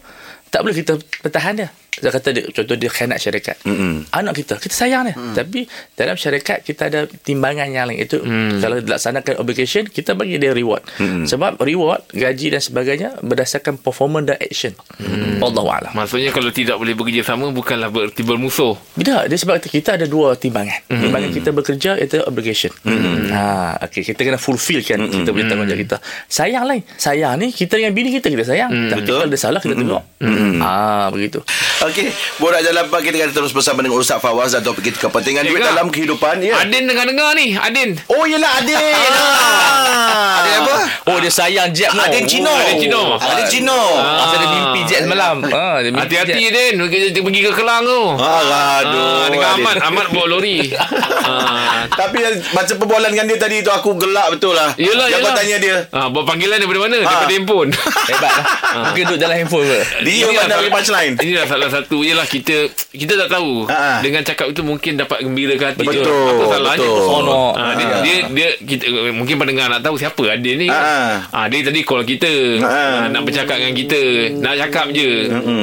Tak 0.53 0.61
boleh 0.61 0.77
kita 0.77 0.93
pertahan 1.25 1.57
dia 1.57 1.73
dia 1.91 2.07
kata 2.07 2.31
dia, 2.31 2.48
contoh 2.55 2.79
dia 2.79 2.88
khianat 2.88 3.19
syarikat 3.19 3.60
Mm-mm. 3.67 4.07
anak 4.15 4.39
kita 4.39 4.55
kita 4.63 4.71
sayang 4.71 5.12
dia 5.12 5.15
hmm. 5.19 5.36
tapi 5.36 5.67
dalam 6.00 6.15
syarikat 6.15 6.63
kita 6.63 6.88
ada 6.88 7.03
timbangan 7.03 7.67
yang 7.67 7.83
lain 7.83 8.00
itu 8.00 8.15
hmm. 8.15 8.63
kalau 8.63 8.79
dilaksanakan 8.79 9.36
obligation 9.43 9.83
kita 9.91 10.15
bagi 10.15 10.39
dia 10.39 10.55
reward 10.55 10.79
hmm. 11.03 11.27
sebab 11.27 11.60
reward 11.60 12.00
gaji 12.15 12.55
dan 12.55 12.63
sebagainya 12.63 13.19
berdasarkan 13.19 13.75
performance 13.75 14.31
dan 14.31 14.39
action 14.39 14.71
hmm. 15.03 15.43
Allah 15.43 15.65
a'lam 15.67 15.91
Maksudnya 15.91 16.31
kalau 16.31 16.48
tidak 16.55 16.79
boleh 16.79 16.95
bekerja 16.95 17.27
sama 17.27 17.51
bukanlah 17.51 17.91
bererti 17.91 18.24
bermusuh. 18.24 18.79
tidak 18.95 19.27
dia 19.27 19.38
sebab 19.38 19.60
kita 19.60 20.00
ada 20.00 20.07
dua 20.07 20.39
timbangan 20.39 20.88
hmm. 20.88 20.95
timbangan 20.95 21.29
kita 21.36 21.50
bekerja 21.51 21.91
itu 22.00 22.24
obligation 22.24 22.71
hmm. 22.88 23.36
ha 23.36 23.75
okey 23.91 24.07
kita 24.07 24.24
kena 24.24 24.39
fulfillkan 24.39 24.95
hmm. 24.95 25.12
kita 25.12 25.29
punya 25.36 25.45
tanggungjawab 25.51 25.81
kita 25.83 25.98
sayang 26.31 26.63
lain 26.63 26.88
sayang 26.95 27.36
ni 27.36 27.51
kita 27.51 27.75
dengan 27.75 27.91
bini 27.91 28.15
kita 28.15 28.31
kita 28.31 28.48
sayang 28.48 28.71
hmm. 28.71 28.89
tapi 28.95 29.03
Betul. 29.03 29.19
kalau 29.19 29.27
ada 29.27 29.36
salah 29.36 29.60
kita 29.60 29.75
tengok 29.75 30.03
hmm. 30.24 30.63
ha 30.63 31.12
begitu 31.12 31.43
Okey, 31.81 32.07
borak 32.38 32.61
jalan 32.61 32.85
pak 32.88 33.01
kita 33.01 33.17
akan 33.17 33.31
terus 33.33 33.51
bersama 33.51 33.81
dengan 33.81 33.97
Ustaz 33.97 34.17
Fawaz 34.17 34.53
dan 34.53 34.61
topik 34.61 34.85
kita 34.85 35.01
kepentingan 35.01 35.43
duit 35.43 35.59
dalam 35.59 35.89
kehidupan 35.89 36.38
ya. 36.39 36.61
Adin 36.61 36.85
dengar-dengar 36.85 37.33
ni, 37.33 37.53
Adin. 37.53 37.97
Oh 38.05 38.21
yelah 38.23 38.53
Adin. 38.55 38.77
ah. 38.77 40.38
Adin 40.38 40.53
apa? 40.61 40.75
oh 41.07 41.17
dia 41.17 41.31
sayang 41.31 41.69
Jeb 41.71 41.89
no. 41.91 42.01
Adin 42.01 42.23
Cino. 42.23 42.53
Adin 42.53 42.77
Cino. 42.77 43.01
Adin 43.17 43.45
Cino. 43.47 43.79
Ah, 43.97 44.29
saya 44.29 44.38
ada 44.38 44.47
mimpi 44.47 44.81
jet 44.85 45.01
semalam. 45.03 45.38
Ha, 45.41 45.65
dia 45.79 45.89
mimpi 45.89 46.01
Hati-hati 46.05 46.43
jet. 46.43 46.53
Din, 46.53 46.73
kita 46.85 47.19
pergi 47.19 47.41
ke 47.41 47.51
Kelang 47.51 47.81
tu. 47.83 48.01
Ah, 48.15 48.41
aduh. 48.79 49.01
Ah, 49.01 49.25
dengan 49.27 49.47
Adin. 49.47 49.57
Ahmad, 49.57 49.75
Ahmad 49.81 50.05
bawa 50.13 50.25
lori. 50.29 50.69
ah. 50.77 51.89
Tapi 51.89 52.17
macam 52.51 52.75
perbualan 52.77 53.09
dengan 53.09 53.25
dia 53.25 53.38
tadi 53.38 53.57
tu 53.59 53.69
aku 53.69 53.97
gelak 53.97 54.38
betul 54.38 54.53
lah. 54.53 54.77
Yelah, 54.77 55.09
Yang 55.09 55.19
kau 55.19 55.27
yelah. 55.27 55.33
tanya 55.35 55.57
dia. 55.57 55.77
Ah, 55.89 56.07
buat 56.07 56.23
panggilan 56.23 56.57
daripada 56.57 56.79
mana? 56.79 56.97
Daripada 57.01 57.33
handphone. 57.33 57.69
Hebat 58.05 58.31
lah. 58.31 58.45
Mungkin 58.85 59.03
duduk 59.09 59.19
dalam 59.19 59.35
handphone 59.35 59.65
ke? 59.65 59.79
Dia 60.05 60.25
salah- 60.29 60.69
punchline. 60.71 61.13
Inilah 61.17 61.45
salah 61.50 61.69
satu 61.71 62.03
Yelah 62.03 62.23
kita 62.23 62.67
Kita 62.91 63.15
tak 63.17 63.29
tahu 63.31 63.63
Ha. 63.65 63.99
Dengan 63.99 64.21
cakap 64.21 64.51
itu 64.51 64.61
Mungkin 64.61 64.99
dapat 64.99 65.21
gembirakan 65.21 65.71
hati 65.71 65.81
Betul, 65.81 66.03
dia. 66.03 66.31
Apa 66.31 66.43
salahnya 66.45 66.83
betul. 66.83 66.99
Sono. 67.01 67.43
Ha, 67.51 67.63
dia, 67.73 67.85
Ha. 67.87 67.97
dia, 68.01 68.15
dia 68.29 68.49
kita, 68.59 68.83
Mungkin 69.09 69.35
pendengar 69.37 69.65
nak 69.67 69.79
tahu 69.79 69.95
Siapa 69.95 70.23
Adin 70.29 70.55
ni 70.57 70.67
Ha. 70.67 70.83
ha, 71.25 71.39
Dia 71.47 71.63
tadi 71.63 71.81
call 71.81 72.03
kita 72.03 72.33
Ha. 72.59 72.67
ha, 72.67 73.01
Nak 73.07 73.21
bercakap 73.23 73.55
dengan 73.55 73.73
kita 73.73 74.01
Nak 74.37 74.55
cakap 74.59 74.85
je 74.91 75.09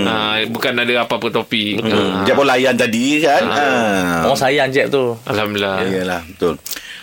ha, 0.03 0.15
Bukan 0.49 0.73
ada 0.75 0.95
apa-apa 1.01 1.29
topik 1.31 1.79
Hmm. 1.79 1.93
ha. 1.93 2.25
Dia 2.25 2.33
pun 2.33 2.45
layan 2.45 2.73
tadi 2.73 3.21
kan. 3.21 3.43
Ah. 3.45 4.25
Orang 4.25 4.39
sayang 4.39 4.69
Jeb 4.69 4.89
tu. 4.89 5.13
Alhamdulillah 5.23 5.85
Yalah, 5.85 6.21
betul. 6.25 6.57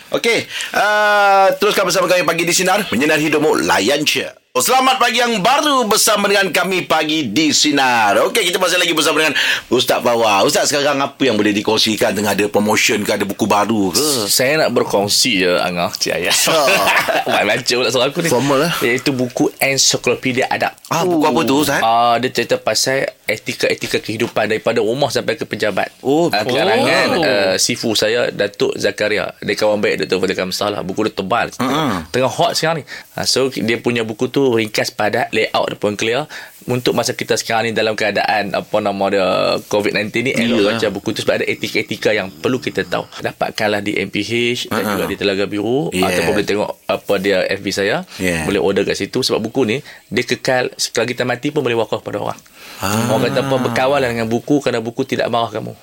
Okey, 0.07 0.47
uh, 0.71 1.51
teruskan 1.57 1.83
bersama 1.83 2.05
kami 2.05 2.23
pagi 2.23 2.43
di 2.43 2.53
Sinar. 2.53 2.87
Menyinar 2.87 3.17
hidupmu, 3.17 3.65
layan 3.65 3.99
je. 4.01 4.23
Oh, 4.55 4.63
selamat 4.63 5.03
pagi 5.03 5.19
yang 5.19 5.43
baru 5.43 5.83
bersama 5.83 6.31
dengan 6.31 6.47
kami 6.47 6.87
pagi 6.87 7.27
di 7.27 7.51
Sinar. 7.51 8.15
Okey, 8.23 8.39
kita 8.39 8.55
masih 8.55 8.79
lagi 8.79 8.95
bersama 8.95 9.19
dengan 9.19 9.35
Ustaz 9.67 9.99
Bawa. 9.99 10.47
Ustaz, 10.47 10.71
sekarang 10.71 10.95
apa 10.95 11.19
yang 11.19 11.35
boleh 11.35 11.51
dikongsikan? 11.51 12.15
Tengah 12.15 12.31
ada 12.31 12.47
promotion 12.47 13.03
ke? 13.03 13.19
Ada 13.19 13.27
buku 13.27 13.51
baru 13.51 13.91
ke? 13.91 13.99
Saya 14.31 14.63
nak 14.63 14.71
berkongsi 14.71 15.43
je 15.43 15.59
Angah 15.59 15.91
Cik 15.91 16.07
Ayah 16.07 16.31
Mak 17.27 17.43
baca 17.43 17.73
pula 17.75 17.89
suara 17.91 18.07
aku 18.07 18.23
ni 18.23 18.31
Formal 18.31 18.63
lah. 18.63 18.71
Iaitu 18.79 19.11
buku 19.11 19.51
Ensiklopedia 19.59 20.47
Adab 20.47 20.71
Ah, 20.87 21.03
buku 21.03 21.27
apa 21.27 21.41
tu, 21.43 21.55
Ustaz? 21.59 21.83
Ah, 21.83 22.15
dia 22.23 22.31
cerita 22.31 22.55
pasal 22.55 23.11
etika-etika 23.27 23.99
kehidupan 23.99 24.47
daripada 24.47 24.79
rumah 24.79 25.11
sampai 25.11 25.35
ke 25.35 25.43
pejabat. 25.43 25.91
Oh, 25.99 26.31
Ah, 26.31 26.47
betul. 26.47 26.55
karangan 26.55 27.07
uh, 27.19 27.53
sifu 27.59 27.91
saya 27.91 28.31
Datuk 28.31 28.71
Zakaria. 28.79 29.35
Dia 29.43 29.59
kawan 29.59 29.83
baik 29.83 30.07
Datuk 30.07 30.23
Fadil 30.23 30.39
Kamsah 30.39 30.71
lah. 30.71 30.79
Buku 30.79 31.03
dia 31.03 31.11
tebal. 31.11 31.51
Uh-huh. 31.51 32.07
Tengah 32.07 32.31
hot 32.31 32.55
sekarang 32.55 32.79
ni. 32.79 32.83
Ah, 33.19 33.27
so 33.27 33.51
dia 33.51 33.75
punya 33.75 34.07
buku 34.07 34.31
tu 34.31 34.44
ringkas 34.51 34.89
padat, 34.89 35.31
layout 35.31 35.65
dia 35.67 35.77
pun 35.77 35.93
clear. 35.93 36.29
Untuk 36.65 36.91
masa 36.91 37.13
kita 37.13 37.33
sekarang 37.33 37.69
ni 37.69 37.73
dalam 37.73 37.93
keadaan 37.93 38.49
apa 38.51 38.77
nama 38.79 39.05
dia 39.07 39.27
COVID-19 39.63 40.01
ni 40.19 40.31
elok 40.33 40.41
Iyalah. 40.59 40.71
baca 40.75 40.87
buku 40.89 41.09
tu 41.11 41.21
sebab 41.21 41.37
ada 41.37 41.45
etika-etika 41.45 42.09
yang 42.09 42.27
perlu 42.29 42.57
kita 42.57 42.81
tahu. 42.83 43.05
Dapatkanlah 43.19 43.79
di 43.79 43.93
MPH 43.95 44.31
dan 44.67 44.73
Uh-huh. 44.75 44.91
juga 44.95 45.05
di 45.05 45.15
Telaga 45.15 45.45
Biru 45.45 45.89
Yeah. 45.91 46.09
ataupun 46.09 46.31
boleh 46.33 46.47
tengok 46.47 46.69
apa 46.83 47.13
dia 47.17 47.37
FB 47.47 47.67
saya. 47.69 48.01
Yeah. 48.15 48.43
Boleh 48.43 48.57
order 48.59 48.81
kat 48.83 48.97
situ 48.97 49.21
sebab 49.21 49.39
buku 49.39 49.61
ni 49.63 49.77
dia 50.07 50.23
kekal 50.23 50.73
setelah 50.73 51.05
kita 51.05 51.21
mati 51.23 51.49
pun 51.49 51.61
boleh 51.61 51.77
wakaf 51.77 52.01
pada 52.01 52.17
orang. 52.19 52.39
Ah. 52.77 53.07
Orang 53.07 53.23
kata 53.23 53.39
apa 53.41 53.55
berkawal 53.61 54.01
dengan 54.01 54.25
buku 54.25 54.57
kerana 54.57 54.77
buku 54.79 55.01
tidak 55.03 55.29
marah 55.29 55.49
kamu. 55.51 55.73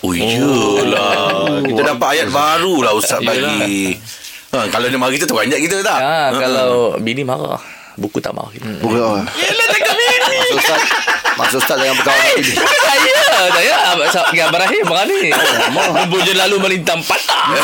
Oh, 0.00 0.10
iyalah. 0.10 1.62
Kita 1.62 1.82
dapat 1.86 2.08
ayat 2.10 2.28
baru 2.28 2.82
lah 2.82 2.92
Ustaz 2.92 3.20
bagi. 3.20 3.94
Ha, 4.50 4.66
kalau 4.66 4.90
dia 4.90 4.96
marah 4.96 5.12
kita 5.12 5.24
tu 5.24 5.36
banyak 5.36 5.60
kita 5.60 5.76
tak? 5.80 6.00
Ha, 6.00 6.10
Ha, 6.26 6.34
kalau 6.34 6.70
bini 6.98 7.22
marah, 7.22 7.62
buku 8.00 8.18
tak 8.18 8.32
marah 8.32 8.48
kita. 8.50 8.64
Bukan 8.80 8.96
orang. 8.98 9.26
Yelah, 9.30 9.66
cakap 9.68 9.92
bini. 9.92 10.16
Maksud 10.40 10.56
Ustaz, 10.56 10.80
maksud 11.36 11.58
Ustaz 11.60 11.76
jangan 11.78 11.96
berkawan 11.96 12.16
dengan 12.16 12.34
bini. 12.34 12.52
saya, 13.50 13.76
saya 14.08 14.24
dengan 14.26 14.46
Abang 14.48 14.62
Rahim 14.62 14.84
berani. 14.84 15.20
Bumbung 15.70 16.22
je 16.24 16.32
lalu 16.34 16.56
melintang 16.58 17.00
patah. 17.02 17.44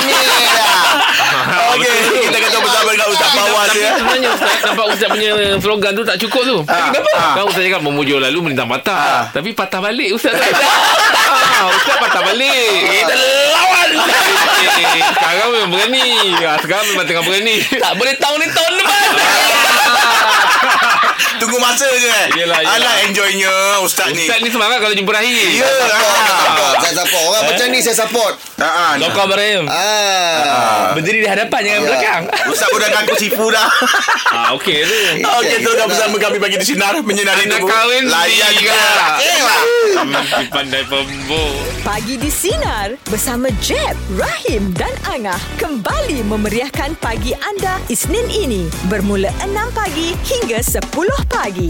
Okey, 1.73 1.97
kita 2.23 2.39
kata 2.39 2.59
bersama 2.59 2.89
dengan 2.91 3.09
Ustaz 3.09 3.31
Fawaz 3.31 3.69
Tapi 3.69 3.79
ya. 3.79 3.93
sebenarnya 3.95 4.29
Ustaz 4.33 4.51
Nampak 4.63 4.87
Ustaz 4.89 5.09
punya 5.09 5.31
slogan 5.59 5.93
tu 5.93 6.03
tak 6.03 6.17
cukup 6.19 6.43
tu 6.43 6.57
Ah, 6.67 6.89
Kenapa? 6.89 7.11
ah. 7.15 7.35
Kan 7.35 7.45
Ustaz 7.47 7.63
cakap 7.63 7.81
Memujur 7.83 8.19
lalu 8.19 8.39
melintang 8.41 8.67
patah 8.67 9.29
Tapi 9.31 9.53
patah 9.53 9.81
balik 9.81 10.11
Ustaz 10.13 10.35
ah, 11.55 11.69
Ustaz 11.71 11.97
patah 11.99 12.23
balik 12.25 12.73
Kita 12.83 13.15
lawan 13.53 13.89
Sekarang 15.13 15.49
memang 15.53 15.71
berani 15.71 16.09
ah, 16.41 16.57
Sekarang 16.59 16.85
memang 16.89 17.05
tengah 17.05 17.25
berani 17.25 17.57
Tak 17.63 17.93
boleh 17.95 18.15
tahun 18.17 18.39
ni 18.39 18.49
tahun 18.51 18.73
depan. 18.75 19.09
Tunggu 21.47 21.63
masa 21.63 21.87
je 21.89 22.05
eh. 22.05 22.27
Yelah, 22.37 22.59
yelah. 22.59 22.75
Alah 22.75 22.95
enjoynya 23.05 23.53
Ustaz 23.81 24.11
ni. 24.11 24.19
Ustaz 24.21 24.43
ni 24.43 24.51
semangat 24.51 24.79
kalau 24.79 24.93
jumpa 24.93 25.13
Rahim 25.13 25.47
Ya. 25.55 25.63
Support, 25.63 26.75
Saya 26.77 26.95
support. 26.99 27.25
Orang 27.29 27.43
macam 27.47 27.67
ni 27.71 27.79
saya 27.81 27.97
support. 27.97 28.35
Ha 28.57 28.67
ah. 28.67 28.93
Lokal 28.99 29.31
Rahim. 29.31 29.65
Ah. 29.67 30.91
Berdiri 30.93 31.23
di 31.23 31.29
hadapan 31.29 31.61
jangan 31.63 31.77
Ya. 31.77 31.87
belakang. 31.87 32.23
Ustaz 32.53 32.67
pun 32.67 32.79
dah 32.79 32.91
ngaku 32.91 33.15
sifu 33.17 33.47
dah. 33.49 33.69
ah, 34.29 34.49
Okey 34.55 34.79
tu 34.83 34.97
Okey, 35.39 35.57
teruskan 35.61 35.87
bersama 35.87 36.17
kami 36.19 36.37
bagi 36.37 36.57
di 36.57 36.67
sinar 36.67 36.99
menyinari 36.99 37.47
Anak 37.47 37.61
tubuh. 37.61 37.71
kahwin 37.71 38.03
Layan 38.07 38.51
tiga. 38.53 38.75
juga. 38.75 39.07
Eh, 39.19 39.39
lah. 39.41 39.63
Pandai 40.49 40.83
pembok 40.85 41.55
Pagi 41.81 42.19
di 42.19 42.29
Sinar 42.29 42.99
bersama 43.07 43.47
Jeb, 43.59 43.95
Rahim 44.13 44.75
dan 44.75 44.91
Angah 45.07 45.39
kembali 45.57 46.27
memeriahkan 46.27 46.99
pagi 46.99 47.33
anda 47.39 47.79
Isnin 47.87 48.27
ini 48.29 48.67
bermula 48.87 49.31
6 49.41 49.55
pagi 49.73 50.13
hingga 50.21 50.59
10 50.61 50.83
Pagi. 51.37 51.69